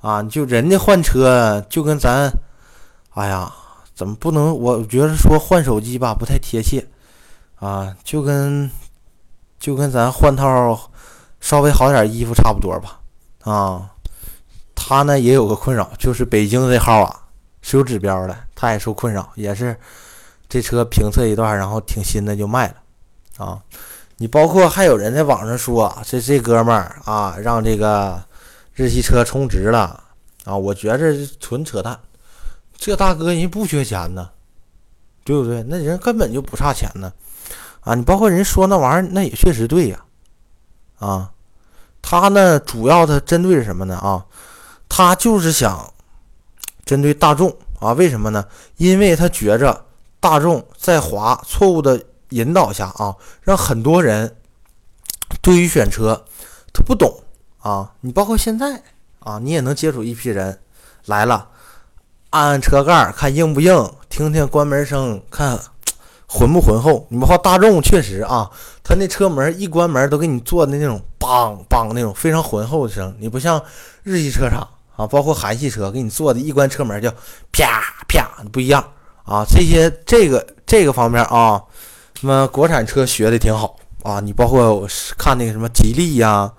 [0.01, 2.33] 啊，就人家换车就跟咱，
[3.11, 3.53] 哎呀，
[3.95, 4.59] 怎么不能？
[4.59, 6.87] 我觉得说换手机吧不太贴切
[7.57, 8.71] 啊，就跟
[9.59, 10.91] 就跟咱换套
[11.41, 13.01] 稍微好点衣服差不多吧。
[13.45, 13.91] 啊，
[14.75, 17.23] 他呢也有个困扰，就是北京这号啊
[17.61, 19.77] 是有指标的，他也受困扰，也是
[20.49, 23.61] 这车评测一段，然后挺新的就卖了啊。
[24.19, 28.23] 你包括还有人在网上说，这这哥们儿啊让这个
[28.75, 30.01] 日系车充值了
[30.45, 31.99] 啊，我觉着纯扯淡，
[32.77, 34.31] 这大哥人不缺钱呢，
[35.25, 35.65] 对不对？
[35.65, 37.13] 那人根本就不差钱呢
[37.81, 37.97] 啊。
[37.97, 40.05] 你包括人说那玩意儿，那也确实对呀
[40.99, 41.33] 啊。
[42.03, 43.97] 他呢，主要的针对什么呢？
[43.97, 44.27] 啊，
[44.89, 45.91] 他就是想
[46.85, 47.93] 针对大众啊？
[47.93, 48.45] 为什么呢？
[48.77, 49.87] 因为他觉着
[50.21, 54.37] 大众在华错误的引导下啊，让很多人
[55.41, 56.25] 对于选车
[56.73, 57.23] 他不懂
[57.61, 57.93] 啊。
[58.01, 58.83] 你包括现在
[59.21, 60.61] 啊，你也能接触一批人
[61.07, 61.49] 来了，
[62.31, 65.59] 按按车盖看硬不硬，听听关门声看。
[66.35, 67.07] 浑不浑厚？
[67.11, 68.51] 你包括大众确实啊，
[68.83, 73.15] 他那车门一关门都给你做的那种梆梆那种非常浑厚的声。
[73.19, 73.63] 你不像
[74.03, 74.67] 日系车厂
[74.97, 77.11] 啊，包括韩系车给你做的一关车门就
[77.53, 78.83] 啪啪不一样
[79.25, 79.45] 啊。
[79.45, 81.63] 这些这个这个方面啊，
[82.19, 84.19] 什么国产车学的挺好啊。
[84.19, 86.51] 你包括我看那个什么吉利呀，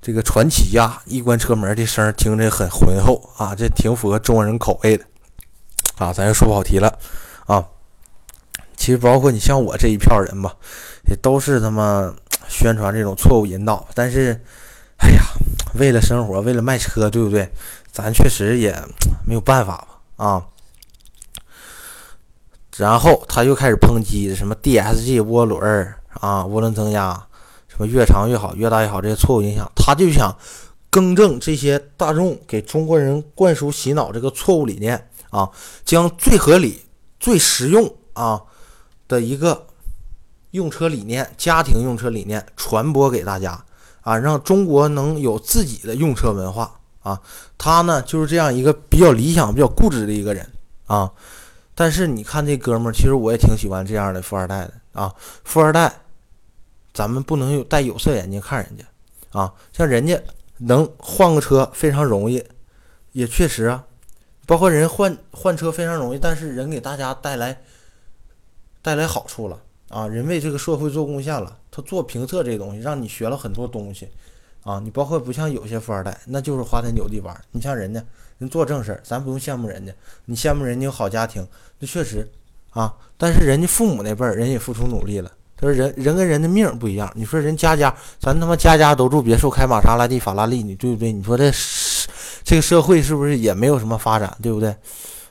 [0.00, 5.04] 这个传奇呀，一关车门的声听着很浑厚啊，这挺符合中国人口味的
[5.98, 6.10] 啊。
[6.10, 6.98] 咱又说跑题了。
[8.80, 10.56] 其实包括你像我这一票人吧，
[11.06, 12.10] 也都是他妈
[12.48, 13.86] 宣传这种错误引导。
[13.94, 14.40] 但是，
[14.96, 15.20] 哎呀，
[15.74, 17.46] 为了生活，为了卖车，对不对？
[17.92, 18.74] 咱确实也
[19.28, 19.76] 没有办法
[20.16, 20.24] 吧？
[20.24, 20.46] 啊。
[22.78, 27.12] 然后他又开始抨击什么 DSG 涡轮啊，涡轮增压，
[27.68, 29.70] 什么越长越好，越大越好这些错误影响。
[29.76, 30.34] 他就想
[30.88, 35.50] 更正这些大众给中国人灌输洗脑这个错误理念啊，
[35.84, 36.86] 将最合理、
[37.18, 38.40] 最实用啊。
[39.10, 39.66] 的一个
[40.52, 43.64] 用车理念，家庭用车理念传播给大家
[44.02, 47.20] 啊，让中国能有自己的用车文化啊。
[47.58, 50.48] 他呢就是这样一个比较理想、比较固执的一个人
[50.86, 51.10] 啊。
[51.74, 55.12] 但是你看这哥们儿，其实我也挺喜欢这样的富二代的啊。
[55.42, 55.92] 富二代，
[56.94, 58.84] 咱们不能有戴有色眼镜看人家
[59.38, 59.52] 啊。
[59.72, 60.22] 像人家
[60.58, 62.44] 能换个车非常容易，
[63.10, 63.84] 也确实啊，
[64.46, 67.60] 包括人换换车非常容易，但是人给大家带来。
[68.82, 70.06] 带来好处了啊！
[70.06, 74.08] 人为这个社会做贡献了，他做评测这东西，让你学了很多东西
[74.62, 74.80] 啊！
[74.82, 77.38] 你包括不像有些富二代，那就是花天酒地玩。
[77.50, 78.02] 你像人家，
[78.38, 79.92] 人做正事儿，咱不用羡慕人家。
[80.24, 81.46] 你羡慕人家有好家庭，
[81.78, 82.26] 那确实
[82.70, 82.94] 啊。
[83.18, 85.30] 但是人家父母那辈儿，人也付出努力了。
[85.56, 87.12] 他说人人跟人的命不一样。
[87.14, 91.12] 你说人家家，咱他妈家家都住别墅，开玛莎拉蒂、法拉利，你对不对？
[91.12, 91.52] 你说这
[92.42, 94.74] 这个社会是不是也没有什么发展，对不对？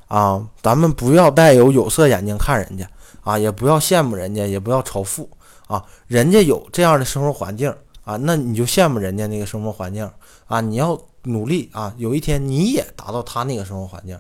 [0.08, 2.88] 啊，咱们不要带有有色眼镜看人家。
[3.24, 5.30] 啊，也不要羡慕人家，也不要仇富
[5.68, 5.84] 啊。
[6.08, 10.10] 人家有这样的生活环境啊，那你就羡慕人家那个生活环境
[10.48, 10.62] 啊。
[10.62, 14.20] 你要努力啊，有一天你也达到他那个生活环境，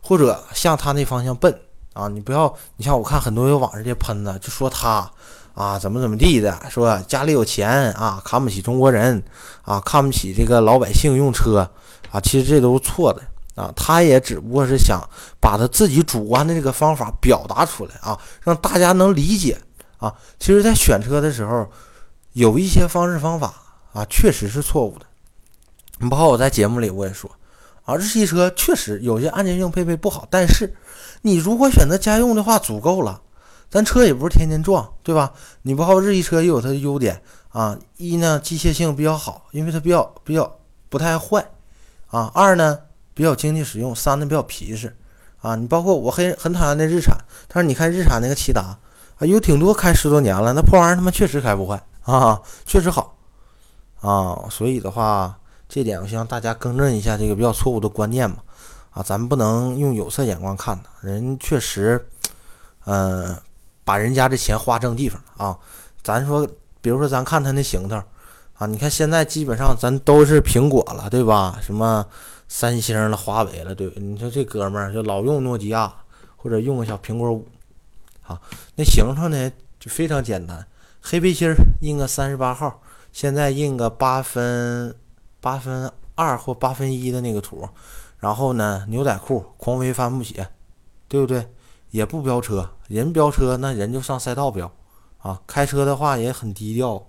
[0.00, 1.56] 或者向他那方向奔
[1.92, 2.08] 啊。
[2.08, 5.10] 你不要，你像我看很多有网上这些喷子，就说他
[5.54, 9.22] 啊怎么怎么地的，说家里有钱啊，看不起中国人
[9.62, 11.68] 啊，看不起这个老百姓用车
[12.10, 12.20] 啊。
[12.20, 13.22] 其实这都是错的。
[13.58, 15.02] 啊，他也只不过是想
[15.40, 19.58] 把他自己主观的这个方法表达出来啊，让大家能理解
[19.96, 20.14] 啊。
[20.38, 21.68] 其实，在选车的时候，
[22.34, 23.52] 有一些方式方法
[23.92, 25.06] 啊，确实是错误的。
[25.98, 27.28] 你包括我在节目里我也说，
[27.84, 30.72] 啊，日系车确实有些安全性配备不好，但是
[31.22, 33.22] 你如果选择家用的话，足够了。
[33.70, 35.32] 咱车也不是天天撞，对吧？
[35.60, 41.46] 你包括日系车也有它的优点啊，一呢机械性比较好，因为它比较比较不太坏
[42.06, 42.30] 啊。
[42.32, 42.78] 二呢
[43.18, 44.96] 比较经济实用，三的比较皮实
[45.42, 45.56] 啊。
[45.56, 48.78] 你包括我很很讨厌那日产，但是你看日产那个骐达
[49.18, 53.16] 啊，有挺多开十多年了，那破玩意儿他妈确实开不坏啊，确实好
[54.00, 54.46] 啊。
[54.48, 55.36] 所以的话，
[55.68, 58.36] 这点我希望大家更正一下这个比较错误的观念嘛
[58.90, 62.08] 啊，咱们不能用有色眼光看的，人确实，
[62.84, 63.36] 嗯。
[63.84, 65.56] 把人家的钱花正地方啊！
[66.02, 66.46] 咱说，
[66.82, 67.96] 比如说，咱看他那行头
[68.58, 71.58] 啊，你看现在基本上咱都是苹果了，对吧？
[71.62, 72.04] 什么
[72.48, 75.94] 三星了、华为了，对你说这哥们儿就老用诺基亚
[76.36, 77.46] 或者用个小苹果五，
[78.22, 78.40] 啊，
[78.74, 80.66] 那行头呢就非常简单，
[81.02, 82.80] 黑背心儿印个三十八号，
[83.12, 84.96] 现在印个八分
[85.40, 87.68] 八分二或八分一的那个图，
[88.18, 90.48] 然后呢牛仔裤、匡威帆布鞋，
[91.06, 91.46] 对不对？
[91.90, 94.70] 也不飙车，人飙车那人就上赛道飙，
[95.18, 97.06] 啊，开车的话也很低调，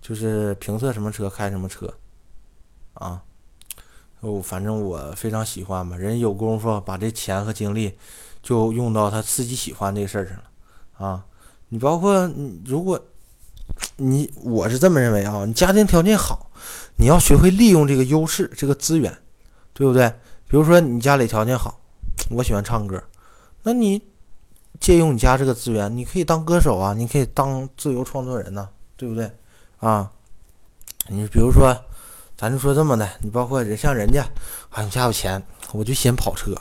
[0.00, 1.92] 就是评测什么车开什么车，
[2.94, 3.22] 啊，
[4.26, 7.96] 哦，反正我非常喜欢嘛，人有功夫把这钱和精力
[8.42, 11.24] 就用到他自己喜欢这个事儿上了，啊，
[11.68, 13.00] 你包括你如果
[13.96, 16.50] 你我是这么认为啊，你家庭条件好，
[16.96, 19.16] 你要学会利用这个优势这个资源，
[19.72, 20.08] 对不对？
[20.48, 21.80] 比如说你家里条件好，
[22.30, 23.02] 我喜欢唱歌，
[23.62, 24.02] 那你。
[24.78, 29.30] 借用你家这个资源，你可以当歌手啊，你可以当自由创作人呐，对不对
[29.78, 30.12] 啊？
[31.08, 31.74] 你比如说，
[32.36, 34.22] 咱就说这么的，你包括人像人家，
[34.70, 36.54] 啊，你家有钱，我就先跑车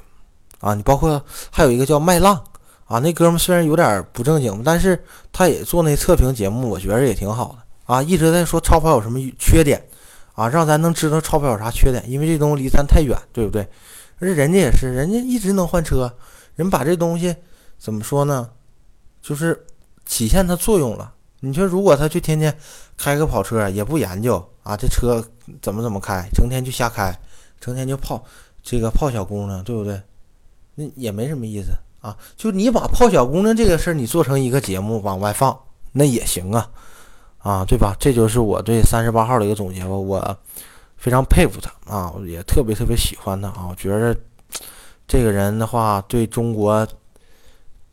[0.59, 0.73] 啊。
[0.73, 2.41] 你包括还有一个叫麦浪
[2.85, 8.01] 啊，那哥们虽然有点不正经，但是他也做那测评节目，我觉着也挺好的啊。
[8.01, 9.85] 一直在说超跑有什么缺点
[10.33, 13.67] 啊，让咱能知道超跑有啥缺点，因为这东西离咱太远，对不对？
[14.19, 16.13] 而且人家也是，人家一直能换车，
[16.55, 17.35] 人把这东西。
[17.77, 18.49] 怎么说呢？
[19.21, 19.65] 就是
[20.05, 21.13] 体现它作用了。
[21.45, 22.55] 你说，如果他去天天
[22.97, 25.23] 开个跑车，也不研究啊，这车
[25.61, 27.17] 怎么怎么开，成天就瞎开，
[27.61, 28.23] 成天就泡
[28.63, 30.01] 这个泡小姑娘，对不对？
[30.73, 31.69] 那也没什么意思
[32.01, 32.17] 啊。
[32.35, 35.57] 就你把泡小姑娘这个事儿，你做成一个节目往外放，
[35.91, 36.69] 那也行啊，
[37.37, 37.95] 啊，对吧？
[37.99, 39.89] 这就是我对三十八号的一个总结吧。
[39.89, 40.37] 我
[40.97, 43.67] 非常佩服他啊，也特别特别喜欢他啊。
[43.69, 44.17] 我觉得
[45.07, 46.87] 这个人的话，对中国。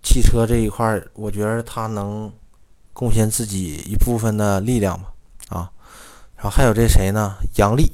[0.05, 2.29] 汽车这一块，我觉得他能
[2.93, 5.13] 贡献自己一部分的力量吧，
[5.49, 5.71] 啊，
[6.37, 7.35] 然后还有这谁呢？
[7.57, 7.93] 杨丽，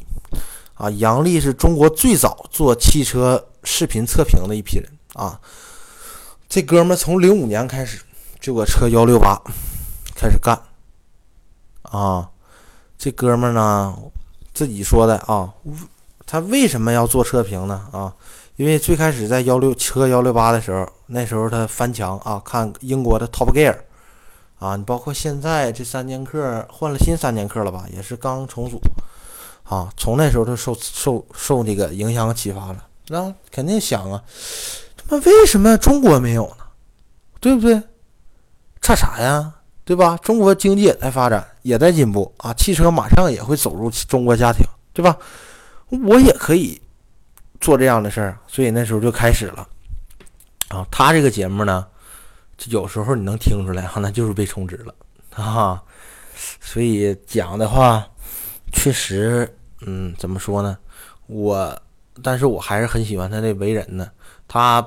[0.75, 5.41] 啊，杨丽是中国最早做汽车视频测评的一批人啊。
[6.49, 8.01] 这哥们从零五年开始
[8.41, 9.41] 就搁车幺六八
[10.15, 10.59] 开始干，
[11.83, 12.31] 啊，
[12.97, 13.97] 这哥们儿呢
[14.53, 15.53] 自己说的啊，
[16.27, 17.89] 他为什么要做测评呢？
[17.93, 18.15] 啊？
[18.57, 23.77] 因为最开始在幺六车幺六八的时候，那时候他翻墙啊，看英国的 Top Gear，
[24.59, 28.81] 啊，你包括现在这三剑客换了新三剑客了吧，也是刚重组，
[29.65, 34.23] 啊，从那时候就受受受那个影响启发了，那肯定想啊，
[34.97, 36.65] 他妈为什么中国没有呢？
[37.41, 37.83] 对不对？
[38.81, 39.55] 差啥呀？
[39.85, 40.19] 对吧？
[40.23, 45.17] 中国经济也在发展，也在进步啊，汽车马上也会走入中国家庭，对吧？
[45.89, 46.81] 我也可以。
[47.61, 49.67] 做这样的事儿，所以那时候就开始了
[50.69, 50.87] 啊。
[50.93, 51.85] 他这个节目呢，
[52.67, 54.95] 有时候你能听出来哈，那就是被充值了
[55.35, 55.83] 啊。
[56.61, 58.07] 所以讲的话，
[58.73, 60.77] 确实，嗯，怎么说呢？
[61.27, 61.83] 我，
[62.23, 64.11] 但是我还是很喜欢他的为人呢。
[64.47, 64.87] 他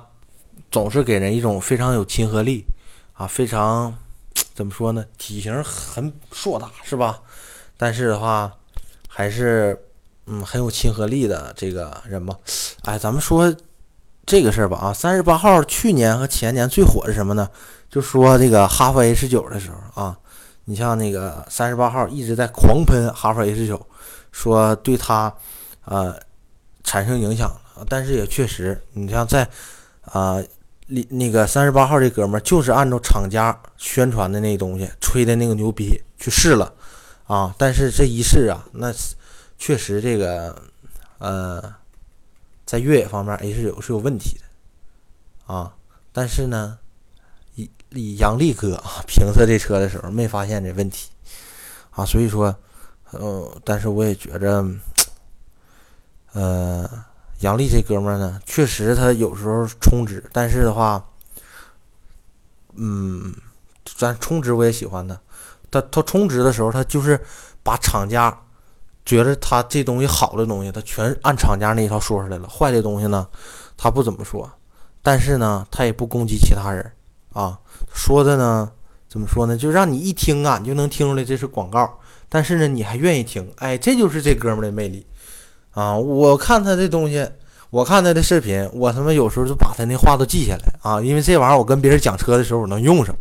[0.70, 2.66] 总是给人一种非常有亲和力
[3.14, 3.96] 啊，非常
[4.54, 5.06] 怎么说呢？
[5.18, 7.22] 体型很硕大，是吧？
[7.78, 8.52] 但是的话，
[9.08, 9.78] 还是。
[10.28, 12.38] 嗯，很有亲和力的这个人吧，
[12.84, 13.54] 哎，咱们说
[14.26, 17.50] 这个事儿吧啊，三十八号去年和前年最火是什么呢？
[17.90, 20.18] 就说这个哈弗 H 九的时候啊，
[20.66, 23.86] 你像那个三十八号一直在狂喷哈弗 H 九，
[24.32, 25.34] 说对它
[25.86, 26.16] 呃
[26.84, 27.52] 产生影响，
[27.90, 29.48] 但是也确实，你像在
[30.04, 30.42] 啊
[30.88, 36.74] 里那个三十八号这哥们儿就是按照厂家宣传的那东西吹的那个牛逼去试了
[37.26, 38.94] 啊，但是这一试啊，那。
[39.64, 40.56] 确实，这个
[41.20, 41.62] 呃，
[42.72, 45.76] 在越野方面，H 九是有问题的啊。
[46.14, 46.80] 但是呢，
[47.56, 51.10] 以以杨力哥啊评测这车的时候，没发现这问题
[51.90, 52.06] 啊。
[52.06, 52.56] 所以说，
[53.10, 54.66] 呃，但是我也觉着，
[56.32, 56.90] 呃，
[57.40, 61.06] 杨力这哥们儿呢，确实他有时候充值，但是的话，
[62.76, 63.36] 嗯，
[63.84, 65.20] 咱充值我也喜欢他，
[65.70, 67.20] 他他充值的时候，他就是
[67.64, 68.42] 把厂家
[69.06, 72.48] 觉得他这东西好的东西，他全按厂家那一套说出来了。
[72.48, 73.28] 坏的东西呢，
[73.78, 74.50] 他不怎么说，
[75.02, 76.92] 但是呢，他也不攻击其他人
[77.34, 77.58] 啊。
[77.94, 78.72] 说的呢，
[79.10, 79.58] 怎么说呢？
[79.58, 81.98] 就让你一听啊，你就能听出来这是广告。
[82.30, 83.52] 但是呢，你还愿意听？
[83.58, 85.06] 哎，这就是这哥们的魅力
[85.72, 85.98] 啊！
[85.98, 87.28] 我看他这东西，
[87.70, 93.14] 我看他的视频，我他妈有时候就把他那话都记下来啊，因为这玩意儿我跟别人讲车的时候我能用上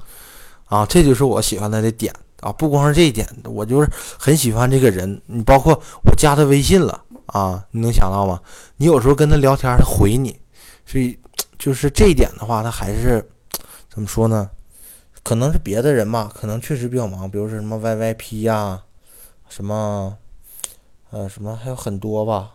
[0.66, 2.53] 啊，这就是我喜欢他的点啊！
[2.53, 3.88] 不光是这一点，我就是
[4.18, 5.20] 很喜欢这个人。
[5.26, 5.74] 你包括
[6.05, 8.41] 我加他微信了啊，你能想到吗？
[8.76, 10.38] 你有时候跟他聊天，他回你，
[10.86, 11.18] 所以
[11.59, 13.30] 就是这一点的话，他还是
[13.88, 14.51] 怎么说呢？
[15.22, 18.82] 可能是别的人吧，可能确实比较忙，比如说什么 YYP 呀。
[19.49, 20.16] 什么，
[21.11, 22.53] 呃，什么还有很多吧，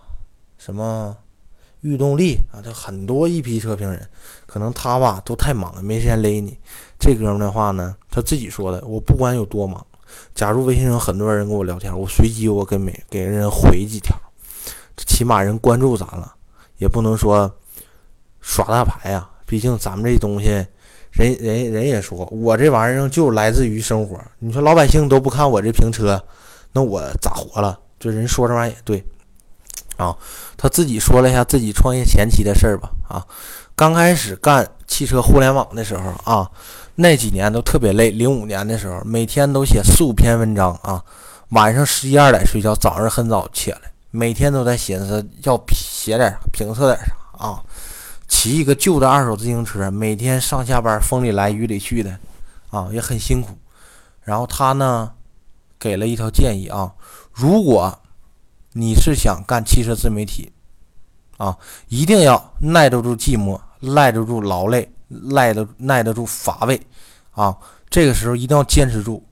[0.57, 1.17] 什么
[1.85, 4.01] 御动力啊，这很多一批车评人，
[4.47, 6.57] 可能他吧都太忙了，没时间勒你。
[6.97, 9.85] 这哥们的话呢，他自己说的，我不管有多忙，
[10.33, 14.15] 假如微信上很多人跟我聊天，我随机我给每给人回几条，
[14.97, 16.33] 起码人关注咱了，
[16.79, 17.53] 也不能说
[18.41, 19.29] 耍大牌呀。
[19.45, 20.47] 毕竟咱们这东西，
[21.11, 24.19] 人人人也说我这玩意儿就来自于生活。
[24.39, 26.19] 你说老百姓都不看我这评车。
[26.71, 27.79] 那我咋活了？
[27.99, 29.05] 这人说这玩意儿也对
[29.97, 30.15] 啊。
[30.57, 32.89] 他自己说了一下自己创业前期的事儿吧。
[33.07, 33.25] 啊，
[33.75, 36.49] 刚开始干汽车互联网的时候啊，
[36.95, 38.09] 那几年都特别累。
[38.09, 41.03] 零五年的时候，每天都写四五篇文章啊，
[41.49, 43.79] 晚上十一二点睡觉，早上很早起来，
[44.11, 47.61] 每天都在寻思要写点啥，评测点啥啊。
[48.27, 52.17] 骑一个旧的二手自行车，每天上下班风里来雨里去的
[52.69, 53.57] 啊，也很辛苦。
[54.23, 55.11] 然后他呢？
[55.77, 56.93] 给了一条建议啊，
[57.31, 57.99] 如果
[58.77, 60.51] 你是想干汽车自媒体
[61.37, 61.57] 啊，
[61.87, 66.81] 一定要耐得住寂寞，耐得住劳累，耐得耐得住乏味
[67.31, 67.57] 啊。
[67.89, 69.23] 这个时候一定要坚持住，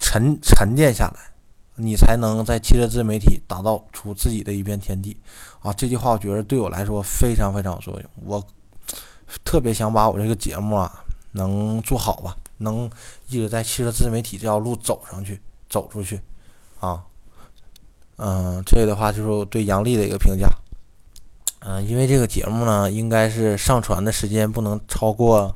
[0.00, 1.34] 沉沉淀下来，
[1.74, 5.20] 你才能在汽车自媒体打造出自己的一片天地
[5.60, 5.70] 啊。
[5.74, 8.42] 这句话我觉得对我来说非常非常有作用，我
[9.44, 12.90] 特别想把我这个节目啊能做好吧，能
[13.28, 15.38] 一直在汽车自媒体这条路走上去。
[15.68, 16.20] 走出去，
[18.18, 20.48] 嗯，这个的话就是我对杨丽的一个评价，
[21.60, 25.54] 嗯，因为这个节目呢，应该是上传的时间不能超过，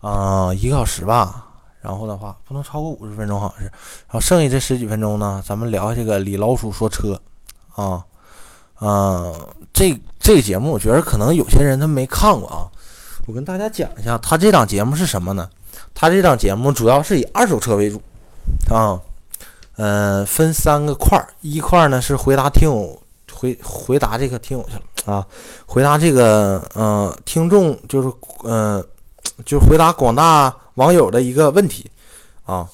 [0.00, 1.46] 啊，一个小时吧，
[1.80, 3.72] 然后的话不能超过五十分钟，好像是，然
[4.08, 7.18] 后剩下这十几分钟呢，咱们聊这个李老鼠说车，
[7.74, 8.04] 啊，
[8.80, 9.34] 嗯，
[9.72, 12.68] 这这个节目我觉得可能有些人他没看过啊，
[13.26, 15.48] 我跟大家讲一下，他这档节目是什么呢？
[15.94, 18.02] 他这档节目主要是以二手车为主，
[18.68, 19.00] 啊。
[19.82, 23.02] 嗯，分三个块儿，一块儿呢是回答听友
[23.32, 25.26] 回回答这个听友去了啊，
[25.64, 28.12] 回答这个呃听众就是
[28.44, 28.86] 嗯，
[29.46, 31.90] 就回答广大网友的一个问题
[32.44, 32.68] 啊，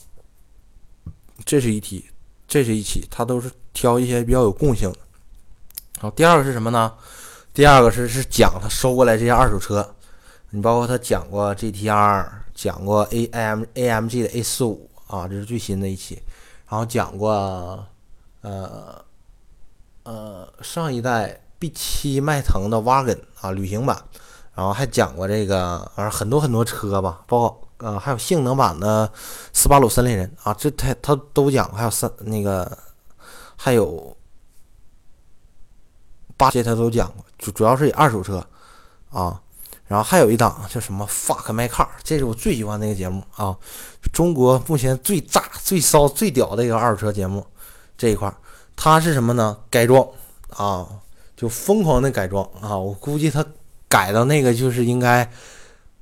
[1.45, 2.05] 这是一题，
[2.49, 4.99] 这是一期，他都是挑一些比较有共性的。
[6.01, 6.93] 好，第二个是什么呢？
[7.55, 9.89] 第二个是是讲他收过来这些二手车，
[10.51, 16.21] 你包括他讲过 GTR，讲过 A M A M G 的 A 四五啊，这是最新的一期。
[16.69, 17.31] 然后讲过，
[18.41, 19.05] 呃，
[20.03, 23.97] 呃，上一代 B 七迈腾的 Wagon 啊，旅行版，
[24.55, 29.13] 然后还讲过这个，呃，很多很多车吧，包括呃，还有性能版的
[29.53, 32.77] 斯巴鲁森林人啊，这他他都讲，还有三那个，
[33.57, 34.17] 还有
[36.37, 38.45] 八些他都讲过，主主要是以二手车
[39.11, 39.41] 啊。
[39.89, 43.57] 然后还有一档叫什么 Fuck My Car，这是我最喜欢那个节目啊，
[44.13, 47.47] 中国目前最炸、最骚、最屌的一个二手车节目
[47.97, 48.33] 这一块，
[48.75, 49.57] 它是什么呢？
[49.71, 50.07] 改装
[50.51, 50.87] 啊，
[51.37, 52.77] 就疯狂的改装啊！
[52.77, 53.45] 我估计它
[53.89, 55.31] 改到那个就是应该，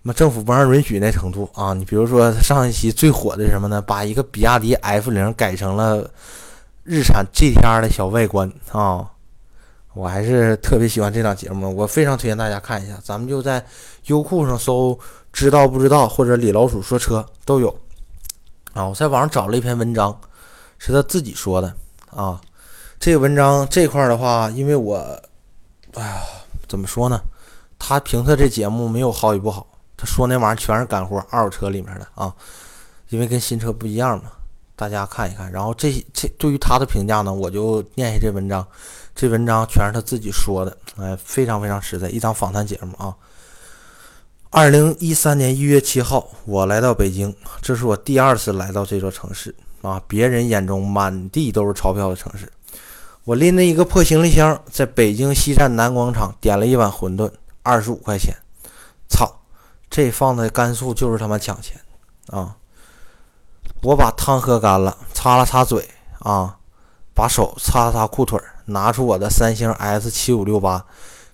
[0.02, 1.74] 那政府不让允许那程度啊！
[1.74, 3.82] 你比如说上一期最火的什么呢？
[3.82, 6.10] 把一个比亚迪 F 零改成了
[6.84, 9.10] 日产 GTR 的小外观啊！
[9.94, 12.98] 我还是特别喜欢这档节目，我非常推荐大家看一下。
[13.02, 13.64] 咱们就在
[14.06, 14.98] 优酷上搜
[15.32, 17.68] “知道不知道”或者“李老鼠说车”都有。
[18.72, 20.18] 啊，我在网上找了一篇文章，
[20.78, 21.72] 是他自己说的
[22.10, 22.40] 啊。
[22.98, 24.96] 这个文章这块的话，因为我，
[25.94, 26.22] 哎呀，
[26.66, 27.20] 怎么说呢？
[27.78, 29.64] 他评测这节目没有好与不好，
[29.96, 32.34] 他说那玩意儿全是干货，二手车里面的啊，
[33.10, 34.32] 因为跟新车不一样嘛。
[34.74, 38.66] 大家看一看，然后这这对于他的评价呢，我就念一下这文章。
[39.14, 43.14] 这文章全是他自己说的，哎，非常非常实在，一档访谈节目啊。
[44.50, 52.50] 二零一三年一月七号，我来到北京，这是我第二次来到这座城市啊，别人眼中满地都是钞票的城市。
[53.24, 57.30] 我拎着一个破行李箱，在北京西站南广场点了一碗馄饨，
[57.62, 58.34] 二十五块钱。
[59.08, 59.40] 操，
[59.88, 61.80] 这放在甘肃就是他妈抢钱
[62.26, 62.56] 啊！
[63.82, 65.88] 我把汤喝干了，擦了擦嘴
[66.18, 66.56] 啊，
[67.14, 70.84] 把手擦擦裤腿，拿出我的三星 S 七五六八，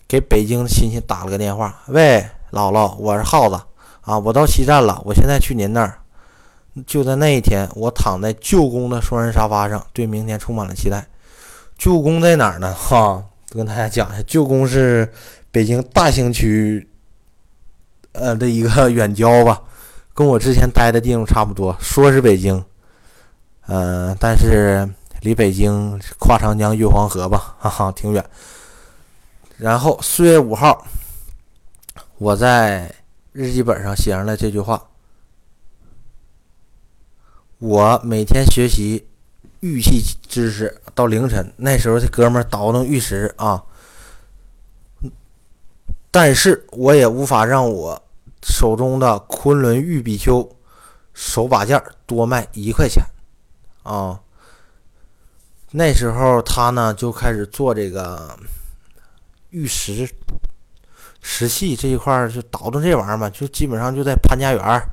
[0.06, 1.74] 给北京亲戚打了个电话。
[1.88, 3.58] 喂，姥姥，我是耗子
[4.02, 5.96] 啊，我到西站了，我现在去您那儿。
[6.86, 11.04] 就在那一天，我躺在舅公的双人沙发上，对明天充满了期待。
[11.76, 12.72] 舅公在哪儿呢？
[12.74, 15.10] 哈，跟大家讲一下，舅公是
[15.50, 16.88] 北京大兴区，
[18.12, 19.62] 呃的一个 远郊吧，
[20.14, 21.76] 跟我之前待的地方差不多。
[21.80, 22.62] 说是北京，
[23.66, 24.88] 嗯，但是
[25.20, 28.24] 离北京跨长江越黄河吧，哈哈，挺远。
[29.58, 30.86] 然后四月五号，
[32.16, 32.94] 我在
[33.32, 34.82] 日记本上写上了这句话。
[37.58, 39.06] 我每天学习
[39.60, 43.62] 玉器知识到凌晨，那时候这哥们儿倒腾玉石啊，
[46.10, 48.02] 但是我也无法让我
[48.42, 50.56] 手中的昆仑玉比丘
[51.12, 53.04] 手把件多卖一块钱
[53.82, 54.18] 啊。
[55.72, 58.36] 那时候他呢就开始做这个
[59.50, 60.08] 玉石
[61.22, 64.88] 石器这一块儿，就倒腾这玩意儿嘛，就基本上就在潘家园儿。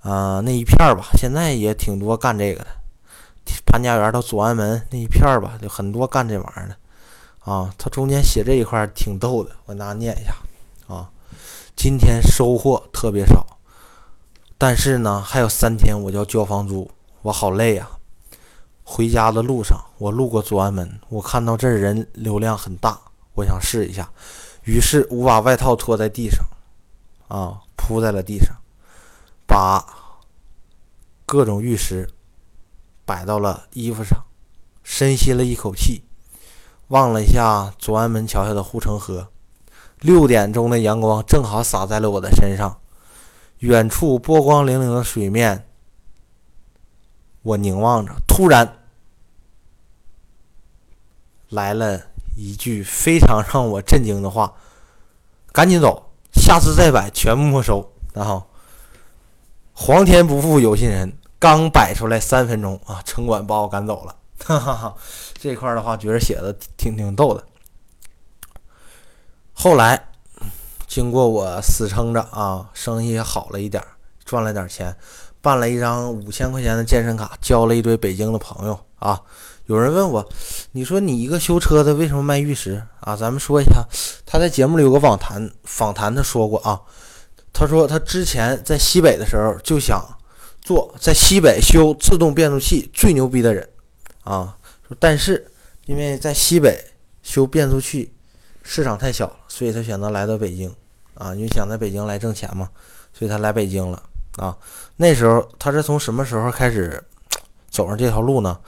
[0.00, 2.66] 啊，那一片儿吧，现在也挺多干这个的。
[3.66, 6.76] 潘家园到左安门那一片儿吧，就很多干这玩意儿的。
[7.52, 10.34] 啊，他中间写这一块挺逗的，我给大家念一下。
[10.94, 11.10] 啊，
[11.76, 13.44] 今天收获特别少，
[14.56, 16.90] 但是呢，还有三天我就要交房租，
[17.22, 17.88] 我好累呀。
[18.90, 22.98] 回家的路上，我路过左安门，我看到这人流量很大，
[23.34, 24.10] 我想试一下，
[24.64, 26.42] 于是我把外套拖在地上，
[27.28, 28.56] 啊，铺在了地上。
[29.46, 29.84] 把
[31.26, 32.08] 各种玉石
[33.04, 34.24] 摆到了衣服上，
[34.82, 36.02] 深吸了一口气，
[36.88, 39.28] 望了一下左安门桥下的护城河。
[40.00, 42.80] 六点钟的阳光正好洒在了我的身上，
[43.58, 45.66] 远处波光粼粼的水面，
[47.42, 48.12] 我凝望着。
[48.26, 48.77] 突然
[51.48, 52.00] 来了
[52.36, 54.54] 一句非常让我震惊的话
[55.52, 58.42] ：“赶紧走，下次再摆全部没收。”然后。
[59.80, 64.16] 皇天不负有心人，刚摆出来三分钟啊，城管把我赶走了。
[64.44, 64.96] 哈哈哈，
[65.38, 67.44] 这块的话觉得写的挺挺逗的。
[69.52, 70.08] 后来
[70.88, 73.80] 经过我死撑着啊，生意好了一点，
[74.24, 74.96] 赚了点钱，
[75.40, 79.22] 办了一张五千块钱的健身卡，交了一堆北京的朋友啊。
[79.68, 80.26] 有人问我，
[80.72, 83.14] 你说你一个修车的为什么卖玉石啊？
[83.14, 83.86] 咱们说一下，
[84.24, 86.80] 他在节目里有个访谈，访谈他说过啊。
[87.52, 90.02] 他说，他之前在西北的时候就想
[90.62, 93.68] 做在西北修自动变速器最牛逼的人
[94.24, 94.56] 啊，
[94.98, 95.46] 但是
[95.84, 96.82] 因为在西北
[97.22, 98.10] 修变速器
[98.62, 100.74] 市场太小，所以他选择来到北京
[101.12, 102.70] 啊，因为想在北京来挣钱嘛，
[103.12, 104.02] 所以他来北京了
[104.36, 104.56] 啊。
[104.96, 107.04] 那时候他是从什么时候开始
[107.70, 108.58] 走上这条路呢？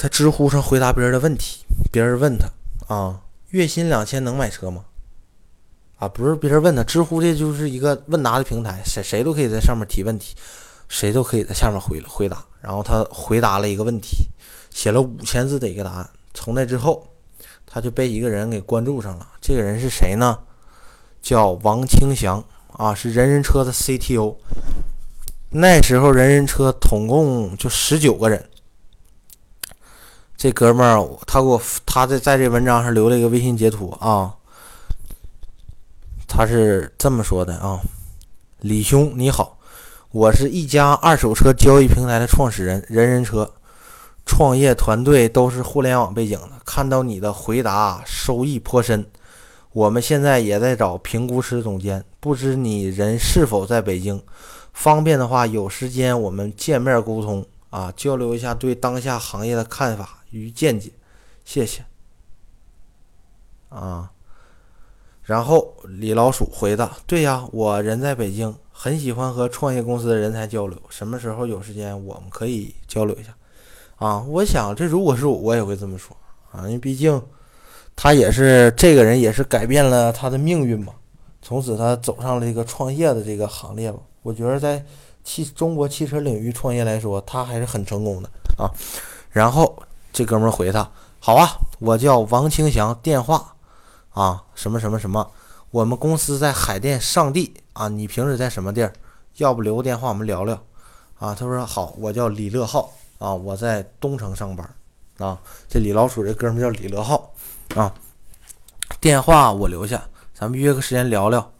[0.00, 2.48] 在知乎上回答别人的问题，别人问他
[2.86, 3.20] 啊，
[3.50, 4.86] 月薪两千能买车吗？
[5.98, 10.34] 啊，不是别人问他，知乎这就是一个问答的平台，谁谁都可以在上面提问题，
[10.88, 12.42] 谁都可以在下面回回答。
[12.62, 14.26] 然后他回答了一个问题，
[14.70, 16.10] 写了五千字的一个答案。
[16.32, 17.06] 从那之后，
[17.66, 19.28] 他就被一个人给关注上了。
[19.38, 20.38] 这个人是谁呢？
[21.20, 22.42] 叫王清祥
[22.72, 24.34] 啊，是人人车的 CTO。
[25.50, 28.42] 那时候人人车总共就十九个人。
[30.42, 34.34] 这哥们儿，他给我他在在这文章上留了一个微信截图啊。
[36.26, 37.78] 他是这么说的啊，
[38.60, 39.58] 李兄你好，
[40.10, 43.52] 我是一家二手车交易平台的创始人，人人车
[44.24, 46.52] 创业团队都是互联网背景的。
[46.64, 49.04] 看到你的回答收益颇深，
[49.74, 54.18] 我们现在也在找评估师总监，不知你人是否在北京？
[54.72, 60.92] 方便的话，有时间我们见面沟通啊，交流一下对当下行业的看法与见解，
[61.44, 61.84] 谢谢。
[63.68, 64.10] 啊。
[65.22, 70.76] 然后李老鼠回答：“对呀，我人在北京，很喜欢和创业公司的人才交流。
[70.88, 73.32] 什么时候有时间，我们可以交流一下。”
[73.96, 76.16] 啊，我想这如果是我，我也会这么说
[76.50, 77.22] 啊，因为毕竟
[77.94, 80.94] 他也是这个人，也是改变了他的命运嘛。
[81.42, 83.98] 从此他走上了这个创业的这个行列吧。
[84.22, 84.84] 我觉得在
[85.22, 88.68] 汽中国汽车领域创业来说，他还是很成功的啊。
[89.30, 89.80] 然后
[90.12, 90.90] 这哥们回他
[91.20, 91.48] ：“好啊，
[91.78, 93.54] 我叫王清祥，电话。”
[94.10, 95.30] 啊，什么什么什么，
[95.70, 98.92] 我们公司在海淀上地啊，你平时在什么地儿？
[99.36, 100.54] 要不留个电话，我们聊聊。
[101.18, 104.68] 啊，他说好，我叫李乐浩啊，我在东城上班。
[105.18, 105.38] 啊，
[105.68, 107.32] 这李老鼠这哥们叫李乐浩
[107.76, 107.94] 啊，
[109.00, 110.02] 电话我留下，
[110.34, 111.52] 咱们约个时间聊聊。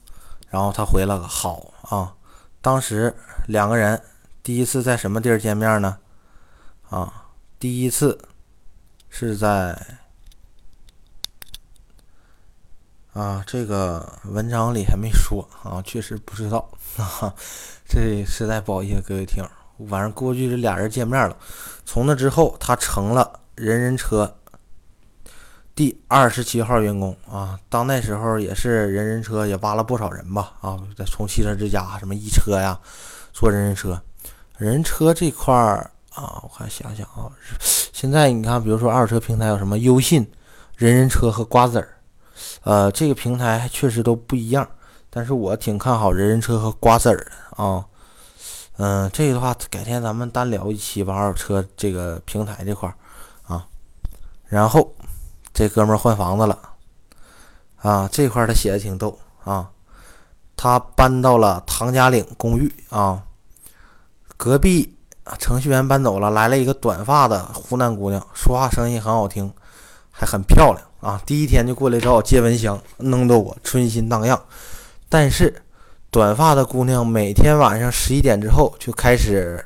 [0.49, 2.13] 然后他回了个好啊，
[2.61, 3.15] 当时
[3.47, 4.03] 两个人
[4.43, 5.99] 第一次在什么地儿见面呢？
[6.89, 7.27] 啊，
[7.61, 8.19] 第一次
[9.11, 9.79] 是在
[13.13, 17.35] 啊，这个文章里还没说啊，确实不知道啊。
[17.87, 21.37] 这实在不好意思，各位听友，反正过去这俩人见面了。
[21.85, 24.39] 从那之后，他成了人人车
[25.75, 27.59] 第二十七号员工啊。
[27.69, 32.81] 当那时候也是人人车也挖了不少人吧啊，在从汽车之家什么一车呀，
[33.33, 34.01] 做人人车。
[34.57, 37.31] 人车这块儿啊，我看想想啊，
[37.93, 40.31] 现在你看，比如说二手车平台有什么优信、
[40.77, 41.97] 人人车和瓜子儿，
[42.65, 44.69] 呃，这个平台确实都不一样，
[45.09, 47.87] 但是我挺看好人人车和瓜子儿的啊。
[48.77, 52.95] 嗯，这个的话，改天咱们单聊一期吧，二手车这个平台这块儿
[53.47, 53.67] 啊。
[54.47, 54.95] 然后
[55.53, 56.59] 这哥们儿换房子了
[57.77, 59.71] 啊，这块他写的挺逗啊，
[60.57, 63.23] 他搬到了唐家岭公寓啊。
[64.37, 64.97] 隔壁
[65.39, 69.53] 程序员搬走了，来了一个短发的湖南姑娘，说话声音很好听，
[70.11, 71.21] 还很漂亮啊！
[71.25, 74.41] 第一天就过来找我接蚊香，弄得我春心荡漾。
[75.09, 75.63] 但是，
[76.11, 79.65] 短发的姑娘每天晚上十一点之后就开始，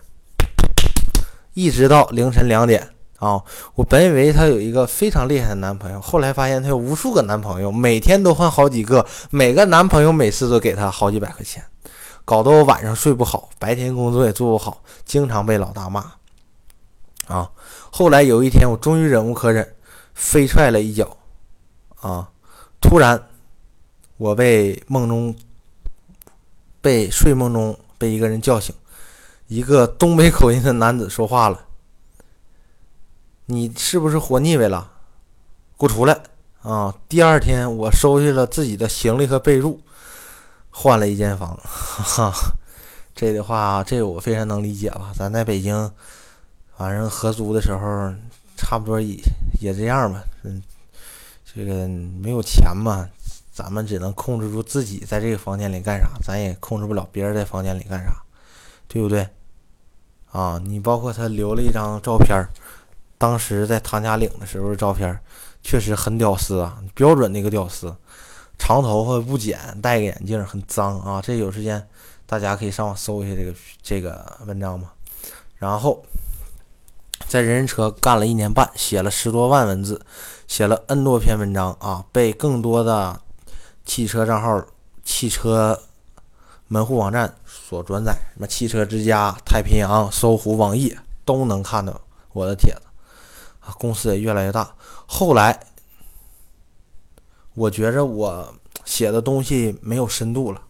[1.54, 2.88] 一直到凌晨两点
[3.18, 3.42] 啊！
[3.74, 11.64] 我本以为她有一个非常厉害的男朋友，后来发现她有无数个男朋友，每天都换好几个，每个男朋友每次都给她好几百块钱。
[12.24, 16.12] 搞得我晚上睡不好，白天工作也做不好，经常被老大骂。
[17.26, 17.50] 啊，
[17.90, 19.74] 后来有一天，我终于忍无可忍，
[20.14, 21.16] 飞踹了一脚。
[22.00, 22.30] 啊，
[22.80, 23.28] 突然，
[24.16, 25.34] 我被梦中，
[26.80, 28.74] 被睡梦中被一个人叫醒，
[29.46, 31.66] 一个东北口音的男子说话了
[33.46, 34.92] ：“你是不是活腻歪了？
[35.78, 36.20] 给我出来！”
[36.60, 39.78] 啊，第二天我收拾了自己的行李和被褥。
[40.76, 42.32] 换了一间房，哈，
[43.14, 45.12] 这的话，这我非常能理解吧？
[45.14, 45.88] 咱在北京，
[46.76, 48.12] 反正合租的时候，
[48.56, 49.16] 差不多也
[49.60, 50.20] 也这样吧。
[50.42, 50.60] 嗯，
[51.44, 53.08] 这个没有钱嘛，
[53.52, 58.12] 咱们只能控制住自己在这个房间里干啥，咱也控制不了别人在房间里干啥，
[58.88, 59.28] 对不对？
[60.32, 62.44] 啊，你包括他留了一张照片，
[63.16, 65.16] 当时在唐家岭的时候的照片，
[65.62, 67.94] 确实很屌丝啊，标准那个屌丝。
[68.58, 71.20] 长头发不剪，戴个眼镜，很脏啊！
[71.20, 71.86] 这有时间
[72.24, 74.92] 大家可以上网搜一下这个这个文章嘛。
[75.56, 76.02] 然后
[77.28, 80.00] 在人人车干了一年半，写了十多万文字，
[80.48, 83.20] 写了 N 多篇文章啊，被更多的
[83.84, 84.64] 汽车账号、
[85.04, 85.82] 汽车
[86.68, 90.96] 门户网站所转载，什么汽车之家、太平洋、搜狐、网易
[91.26, 92.00] 都能看到
[92.32, 92.82] 我的帖子
[93.60, 93.74] 啊。
[93.78, 94.74] 公司也越来越大，
[95.06, 95.60] 后来。
[97.54, 100.60] 我觉着我写的东西没有深度了，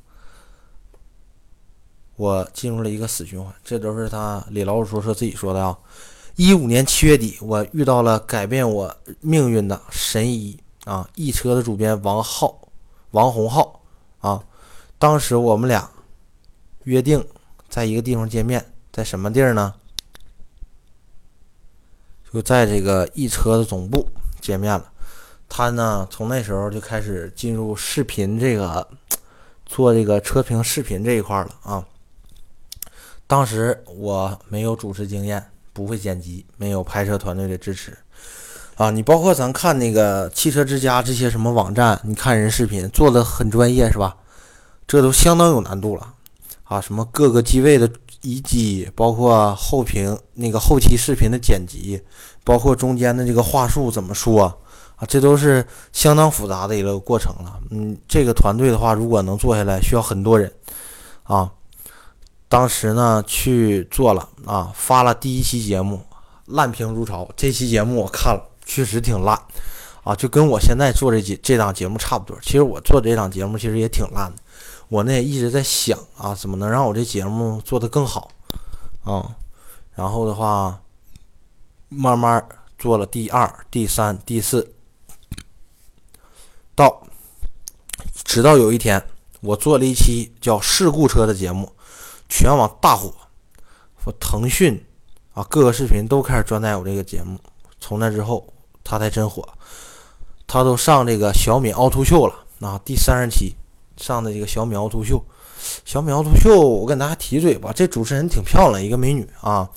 [2.16, 3.52] 我进入了一个死循环。
[3.64, 5.78] 这都是他李老鼠说说自己说的啊。
[6.36, 12.68] 一五年七月底，我遇到了改变我命运的神医啊，易车的主编王浩，
[13.12, 13.80] 王洪浩
[14.20, 14.44] 啊。
[14.98, 15.90] 当时我们俩
[16.84, 17.24] 约定
[17.68, 19.74] 在一个地方见面，在什么地儿呢？
[22.32, 24.08] 就在这个易车的总部
[24.40, 24.90] 见面了。
[25.48, 28.86] 他呢，从那时候就开始进入视频这个
[29.64, 31.84] 做这个车评视频这一块了啊。
[33.26, 37.96] 当时我没有主持经验，不会剪辑，没有拍摄团队的支持
[38.76, 38.90] 啊。
[38.90, 44.16] 你包括咱看那个汽车之家这些什么网站，你看人视频做的很专业是吧？
[44.86, 46.14] 这都相当有难度了
[46.64, 46.80] 啊。
[46.80, 47.90] 什么各个机位的
[48.20, 52.02] 移机，包括后屏那个后期视频的剪辑，
[52.44, 54.60] 包括中间的这个话术怎么说？
[54.96, 57.58] 啊，这都是相当复杂的一个过程了。
[57.70, 60.52] 嗯，这个团队的话，如果能做下来，需要很多人。
[61.24, 61.50] 啊，
[62.48, 66.00] 当时呢去做了啊，发了第一期节目，
[66.46, 67.28] 烂评如潮。
[67.34, 69.36] 这期节目我看了，确实挺烂。
[70.04, 72.38] 啊，就跟我现在做这节这档节目差不多。
[72.42, 74.42] 其实我做这档节目其实也挺烂的。
[74.88, 78.30] 我呢一直在想啊，怎么能让我这节目做得更好？
[79.02, 79.34] 啊，
[79.94, 80.78] 然后的话，
[81.88, 82.46] 慢慢
[82.78, 84.73] 做了第二、第三、第四。
[86.74, 87.06] 到，
[88.24, 89.00] 直到有一天，
[89.40, 91.70] 我做了一期叫“事故车”的节目，
[92.28, 93.12] 全网大火。
[94.02, 94.84] 说腾讯
[95.34, 97.38] 啊，各个视频都开始转载我这个节目。
[97.78, 98.52] 从那之后，
[98.82, 99.48] 他才真火。
[100.46, 103.54] 他都上这个小米凹凸秀了啊，第三十期
[103.96, 105.24] 上的这个小米凹凸秀。
[105.84, 109.70] 小米凹凸秀，我跟大家提嘴吧，这主持人挺漂亮，一个美女啊，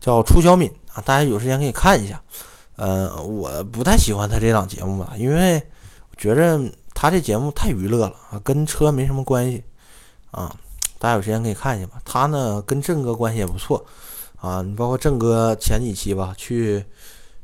[0.00, 2.22] 叫楚小敏啊，大家有时间可以看一下。
[2.76, 5.66] 呃，我不太喜欢他这档节目吧，因为。
[6.16, 6.60] 觉着
[6.94, 9.62] 他这节目太娱乐了啊，跟车没什么关系
[10.30, 10.54] 啊。
[10.98, 12.00] 大家有时间可以看一下吧。
[12.04, 13.84] 他呢跟郑哥关系也不错
[14.36, 16.84] 啊，你包括郑哥前几期吧，去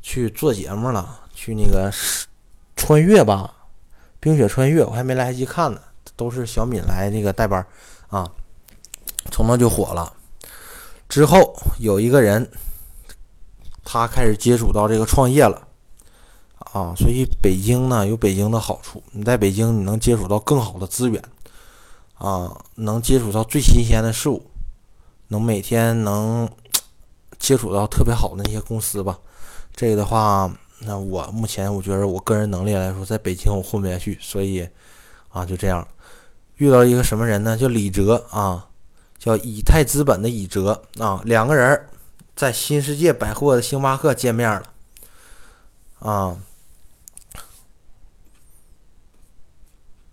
[0.01, 1.91] 去做节目了，去那个
[2.75, 3.53] 穿越吧，
[4.19, 5.81] 冰雪穿越，我还没来得及看呢，
[6.15, 7.65] 都是小敏来那个代班
[8.07, 8.29] 啊，
[9.31, 10.13] 从那就火了。
[11.09, 12.49] 之后有一个人，
[13.83, 15.67] 他开始接触到这个创业了。
[16.71, 21.19] 啊，所以北京呢有北京的好处，你在北京你能接触到更好的资源，
[22.13, 24.45] 啊，能接触到最新鲜的事物，
[25.29, 26.47] 能每天能
[27.39, 29.17] 接触到特别好的那些公司吧。
[29.75, 30.51] 这个的话，
[30.81, 34.69] 那我目前我觉得我个人能力来说，在北京我混不下去，所以
[35.29, 35.87] 啊就这样，
[36.57, 37.57] 遇到一个什么人呢？
[37.57, 38.67] 叫李哲啊，
[39.17, 41.87] 叫以太资本的以哲啊，两个人
[42.35, 44.63] 在新世界百货的星巴克见面了，
[45.97, 46.37] 啊。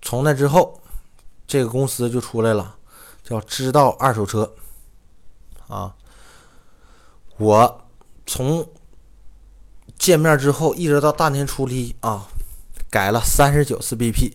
[0.07, 0.81] 从那之后，
[1.49, 2.77] 这个公司就出来了，
[3.25, 4.55] 叫知道二手车。
[5.67, 5.93] 啊，
[7.39, 7.81] 我
[8.25, 8.65] 从
[9.99, 12.29] 见面之后一直到大年初一啊，
[12.89, 14.35] 改了三十九次 BP。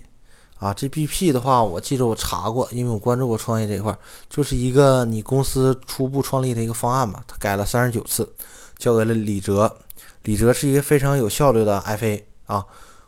[0.60, 3.98] 啊，这 BP 的话，我记得我查过，因为我关注过创业这一块，
[4.30, 7.24] 就是一个你公司初步创立的一个方案嘛。
[7.26, 8.30] 他改了三十九次，
[8.78, 9.78] 交给了李哲。
[10.24, 12.66] 李哲是一个非常有效率的 FA 啊。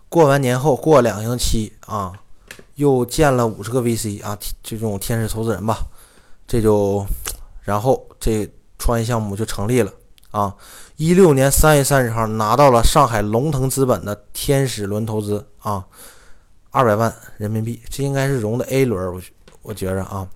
[0.07, 2.13] 过完年后，过两星期啊。
[2.75, 5.77] 又建了五十个 VC 啊，这种天使投资人吧，
[6.47, 7.05] 这就，
[7.61, 8.49] 然后这
[8.79, 9.91] 创业项目就成立了
[10.31, 10.55] 啊。
[10.95, 15.85] 一六年三月三十号拿到了上海龙腾资本的天使轮投资啊，
[16.71, 19.21] 二百万人民币，这应该是融的 A 轮，我
[19.61, 20.27] 我觉着啊。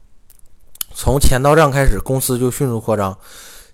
[0.94, 3.16] 从钱到账开始，公司就迅速扩张，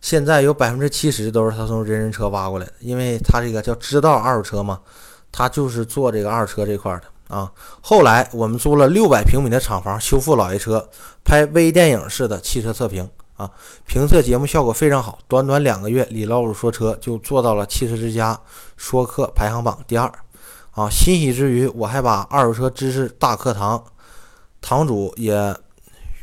[0.01, 4.81] 现在有百分之七十都是他从人人车挖过来的，因为他这个叫知道二手车嘛，
[5.31, 7.03] 他就是做这个二手车这块的。
[7.27, 7.51] 啊，
[7.81, 10.89] 后来我们租了六百平米的厂房修复老爷车，
[11.23, 13.49] 拍微电影式的汽车测评啊，
[13.87, 15.17] 评测节目效果非常好。
[15.27, 18.39] 短短两个月，李老五说车就做到了汽车之家
[18.77, 20.11] 说客排行榜第二
[20.71, 20.89] 啊！
[20.89, 23.83] 欣喜之余，我还把二手车知识大课堂
[24.61, 25.55] 堂主也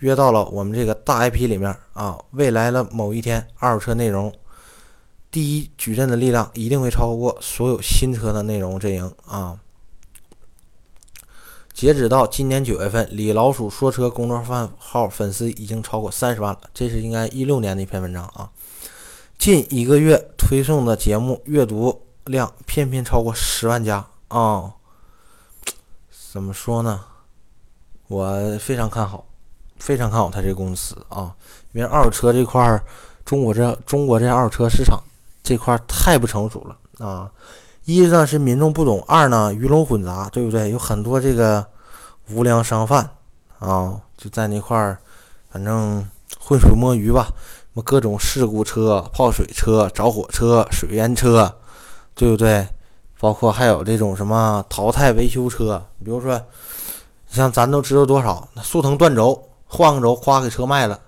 [0.01, 2.18] 约到了我们这个大 IP 里面啊。
[2.32, 4.32] 未来的某一天，二手车内容
[5.30, 9.57] 第一矩阵的力量一定会超过所有新车的内容阵营啊！
[11.81, 14.45] 截止到今年九月份，李老鼠说车公众
[14.76, 16.61] 号粉丝已经超过三十万了。
[16.74, 18.51] 这是应该一六年的一篇文章啊。
[19.39, 24.74] 近一个月推送的节目阅读量偏偏超过十万加啊！
[26.31, 27.01] 怎么说呢？
[28.09, 29.24] 我非常看好，
[29.78, 31.35] 非常看好他这个公司啊。
[31.72, 32.78] 因为二手车这块，
[33.24, 35.03] 中国这中国这二手车市场
[35.43, 37.33] 这块太不成熟了啊。
[37.85, 40.70] 一呢是民众不懂，二呢鱼龙混杂，对不对？
[40.70, 41.66] 有很多这个
[42.31, 43.09] 无良商贩
[43.59, 44.99] 啊，就在那块儿，
[45.51, 46.07] 反正
[46.39, 47.28] 浑水摸鱼吧。
[47.72, 51.55] 什么各种事故车、泡水车、着火车、水淹车，
[52.14, 52.66] 对不对？
[53.20, 56.41] 包括还有这种什么淘汰维修车，比如说，
[57.28, 60.99] 像咱都知道多少，速腾断轴，换个轴，夸给车卖了，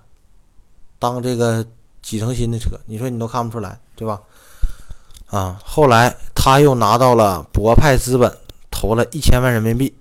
[0.99, 1.65] 当这个
[2.01, 4.21] 几成新的车，你说你都看不出来，对吧？
[5.27, 8.37] 啊，后来他又拿到了博派资本
[8.69, 9.95] 投了一千万人民币。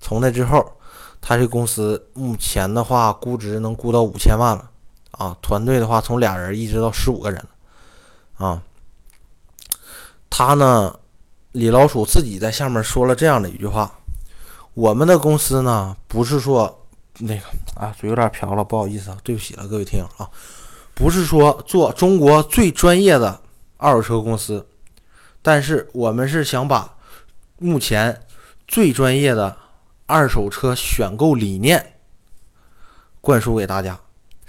[0.00, 0.64] 从那之后，
[1.20, 4.70] 他这公司目前的话估值能估到五千万了。
[5.10, 7.42] 啊，团队的话从俩人一直到十五个人。
[8.36, 8.62] 啊，
[10.28, 10.94] 他呢，
[11.52, 13.90] 李老鼠自己在下面说了这样的一句话：
[14.74, 16.86] 我们的公司呢，不是说
[17.18, 17.40] 那个
[17.74, 20.28] 啊，嘴有点瓢了，不好意思啊，对不起了，各位听友啊，
[20.94, 23.40] 不是说做中国最专业的
[23.76, 24.66] 二手车公司。
[25.42, 26.96] 但是我们是想把
[27.58, 28.22] 目前
[28.66, 29.56] 最专业的
[30.06, 31.98] 二手车选购理念
[33.20, 33.98] 灌输给大家。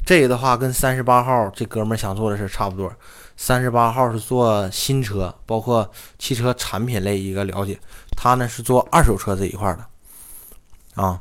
[0.05, 2.91] 这个的话跟三十八号这哥们想做的是差不多。
[3.35, 7.79] 三十八号是做新车，包括汽车产品类一个了解，
[8.15, 11.19] 他呢是做二手车这一块的啊。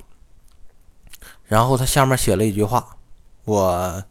[1.45, 2.97] 然后他下面写了一句话，
[3.45, 4.03] 我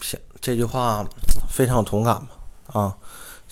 [0.00, 1.06] 想这句话
[1.48, 2.28] 非常有同感嘛
[2.72, 2.96] 啊。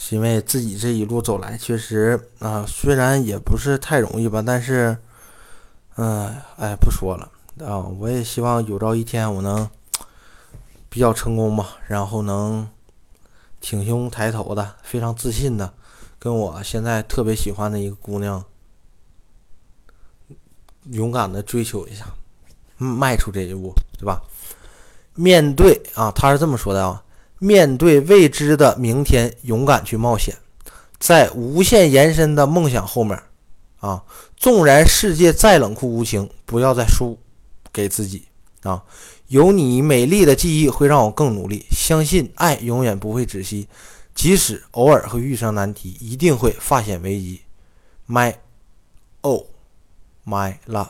[0.01, 4.97] 是因为自己这一路走来，确实啊，虽然也不是太容易吧，但是，
[5.97, 7.29] 嗯，哎，不说了
[7.67, 9.69] 啊，我也希望有朝一天我能
[10.89, 12.69] 比较成功吧，然后能
[13.61, 15.75] 挺胸抬头的，非常自信的，
[16.21, 18.45] 跟我现在特别喜欢的一个姑娘，
[20.93, 22.07] 勇敢的追求一下，
[22.77, 24.23] 迈出这一步，对吧？
[25.15, 27.03] 面对啊，他是这么说的啊。
[27.39, 30.37] 面对未知的明天，勇敢去冒险，
[30.99, 33.23] 在无限延伸的梦想后面，
[33.81, 34.03] 啊，
[34.37, 37.19] 纵然世界再冷酷无情，不要再输
[37.73, 38.27] 给自己
[38.63, 38.83] 啊！
[39.29, 43.69] 有你美丽的记忆会让我更努力，相信爱永远不会止息，
[44.15, 47.41] 即使偶尔会遇上难题，一定会化险为夷。
[48.09, 48.35] My
[49.21, 49.43] oh
[50.27, 50.87] my love，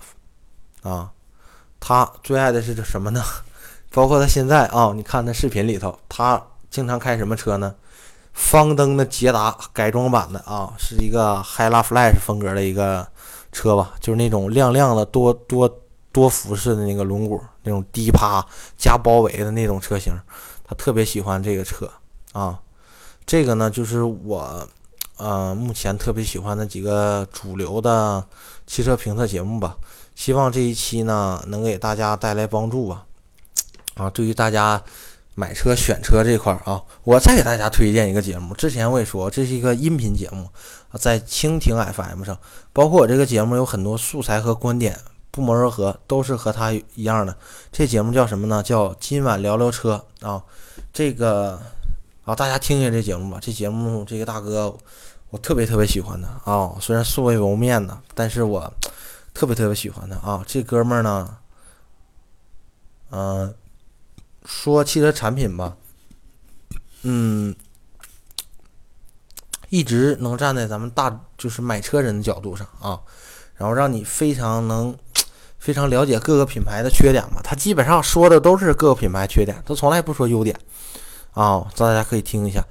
[0.82, 1.10] 啊，
[1.80, 3.22] 他最爱的是什么呢？
[3.90, 7.74] 包括他现在啊，你看他视频里头，他经常开什么车呢？
[8.32, 13.04] 方登的捷达改装版的啊，是一个 Hella Flash 风格的一个
[13.50, 15.68] 车吧，就是那种亮亮的多多
[16.12, 18.44] 多辐式的那个轮毂，那种低趴
[18.76, 20.16] 加包围的那种车型，
[20.64, 21.90] 他特别喜欢这个车
[22.32, 22.58] 啊。
[23.26, 24.68] 这个呢，就是我
[25.16, 28.24] 呃目前特别喜欢的几个主流的
[28.66, 29.76] 汽车评测节目吧。
[30.14, 33.04] 希望这一期呢能给大家带来帮助吧。
[33.98, 34.82] 啊，对于大家。
[35.34, 38.52] 买车选车这块儿啊，我再给大家推荐一个节目。
[38.56, 40.50] 之前我也说，这是一个音频节目，
[40.98, 42.36] 在蜻蜓 FM 上，
[42.72, 44.98] 包括我这个节目有很多素材和观点
[45.30, 47.36] 不谋而合，都是和他一样的。
[47.70, 48.60] 这节目叫什么呢？
[48.64, 50.42] 叫今晚聊聊车啊。
[50.92, 51.60] 这个
[52.24, 53.38] 啊，大家听一下这节目吧。
[53.40, 54.76] 这节目这个大哥，
[55.30, 56.74] 我特别特别喜欢他啊。
[56.80, 58.72] 虽然素未谋面呢，但是我
[59.32, 60.42] 特别特别喜欢他啊。
[60.48, 61.36] 这哥们儿呢，
[63.10, 63.54] 嗯。
[64.44, 65.76] 说汽车产品吧，
[67.02, 67.54] 嗯，
[69.68, 73.00] 一直能站在咱们大就是买车人的角度上啊，
[73.56, 74.96] 然后让你非常能
[75.58, 77.40] 非常了解各个品牌的缺点嘛。
[77.42, 80.58] 他基本上说的都是各个品牌缺点，他从来不说优点
[81.32, 81.66] 啊。
[81.76, 82.64] 大家可以听一下，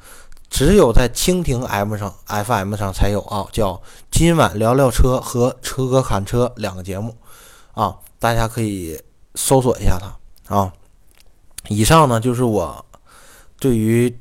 [0.50, 7.16] 只有在蜻蜓 M 上 FM 上才有啊，叫今晚聊聊车和车哥侃车两个节目
[7.74, 9.00] 啊，大家可以
[9.36, 10.74] 搜索一下它啊。
[11.70, 12.86] 以上呢就是我
[13.60, 14.18] 对于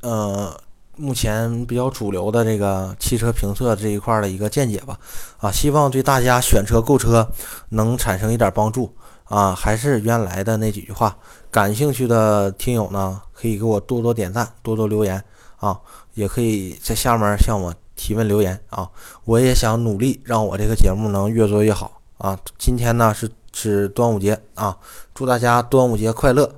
[0.00, 0.58] 呃
[0.96, 4.96] 目前比较主流的这个汽车评测这一块的一个见解吧，
[5.38, 7.28] 啊，希望对大家选车购车
[7.70, 9.52] 能产生一点帮助啊。
[9.52, 11.16] 还是原来的那几句话，
[11.50, 15.20] 感兴趣的听友呢可以给我多多点赞，多多留言
[15.56, 15.80] 啊，
[16.14, 18.88] 也可以在下面向我提问留言啊。
[19.24, 22.38] 我也想努力让我这个节目能越做越好啊。
[22.56, 24.78] 今天呢是是端午节啊，
[25.12, 26.48] 祝大家端午节快乐。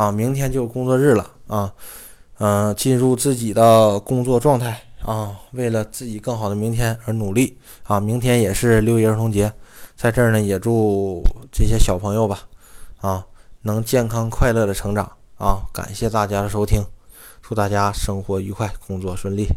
[0.00, 1.70] 啊，明天就工作日了啊，
[2.38, 8.00] 嗯，进入自己的工作状态啊，为了自己更好的明天而努力啊。
[8.00, 9.52] 明天也是六一儿童节，
[9.94, 11.22] 在这儿呢也祝
[11.52, 12.48] 这些小朋友吧，
[13.02, 13.26] 啊，
[13.60, 15.04] 能健康快乐的成长
[15.36, 15.68] 啊。
[15.70, 16.82] 感谢大家的收听，
[17.42, 19.48] 祝大家生活愉快，工作顺利。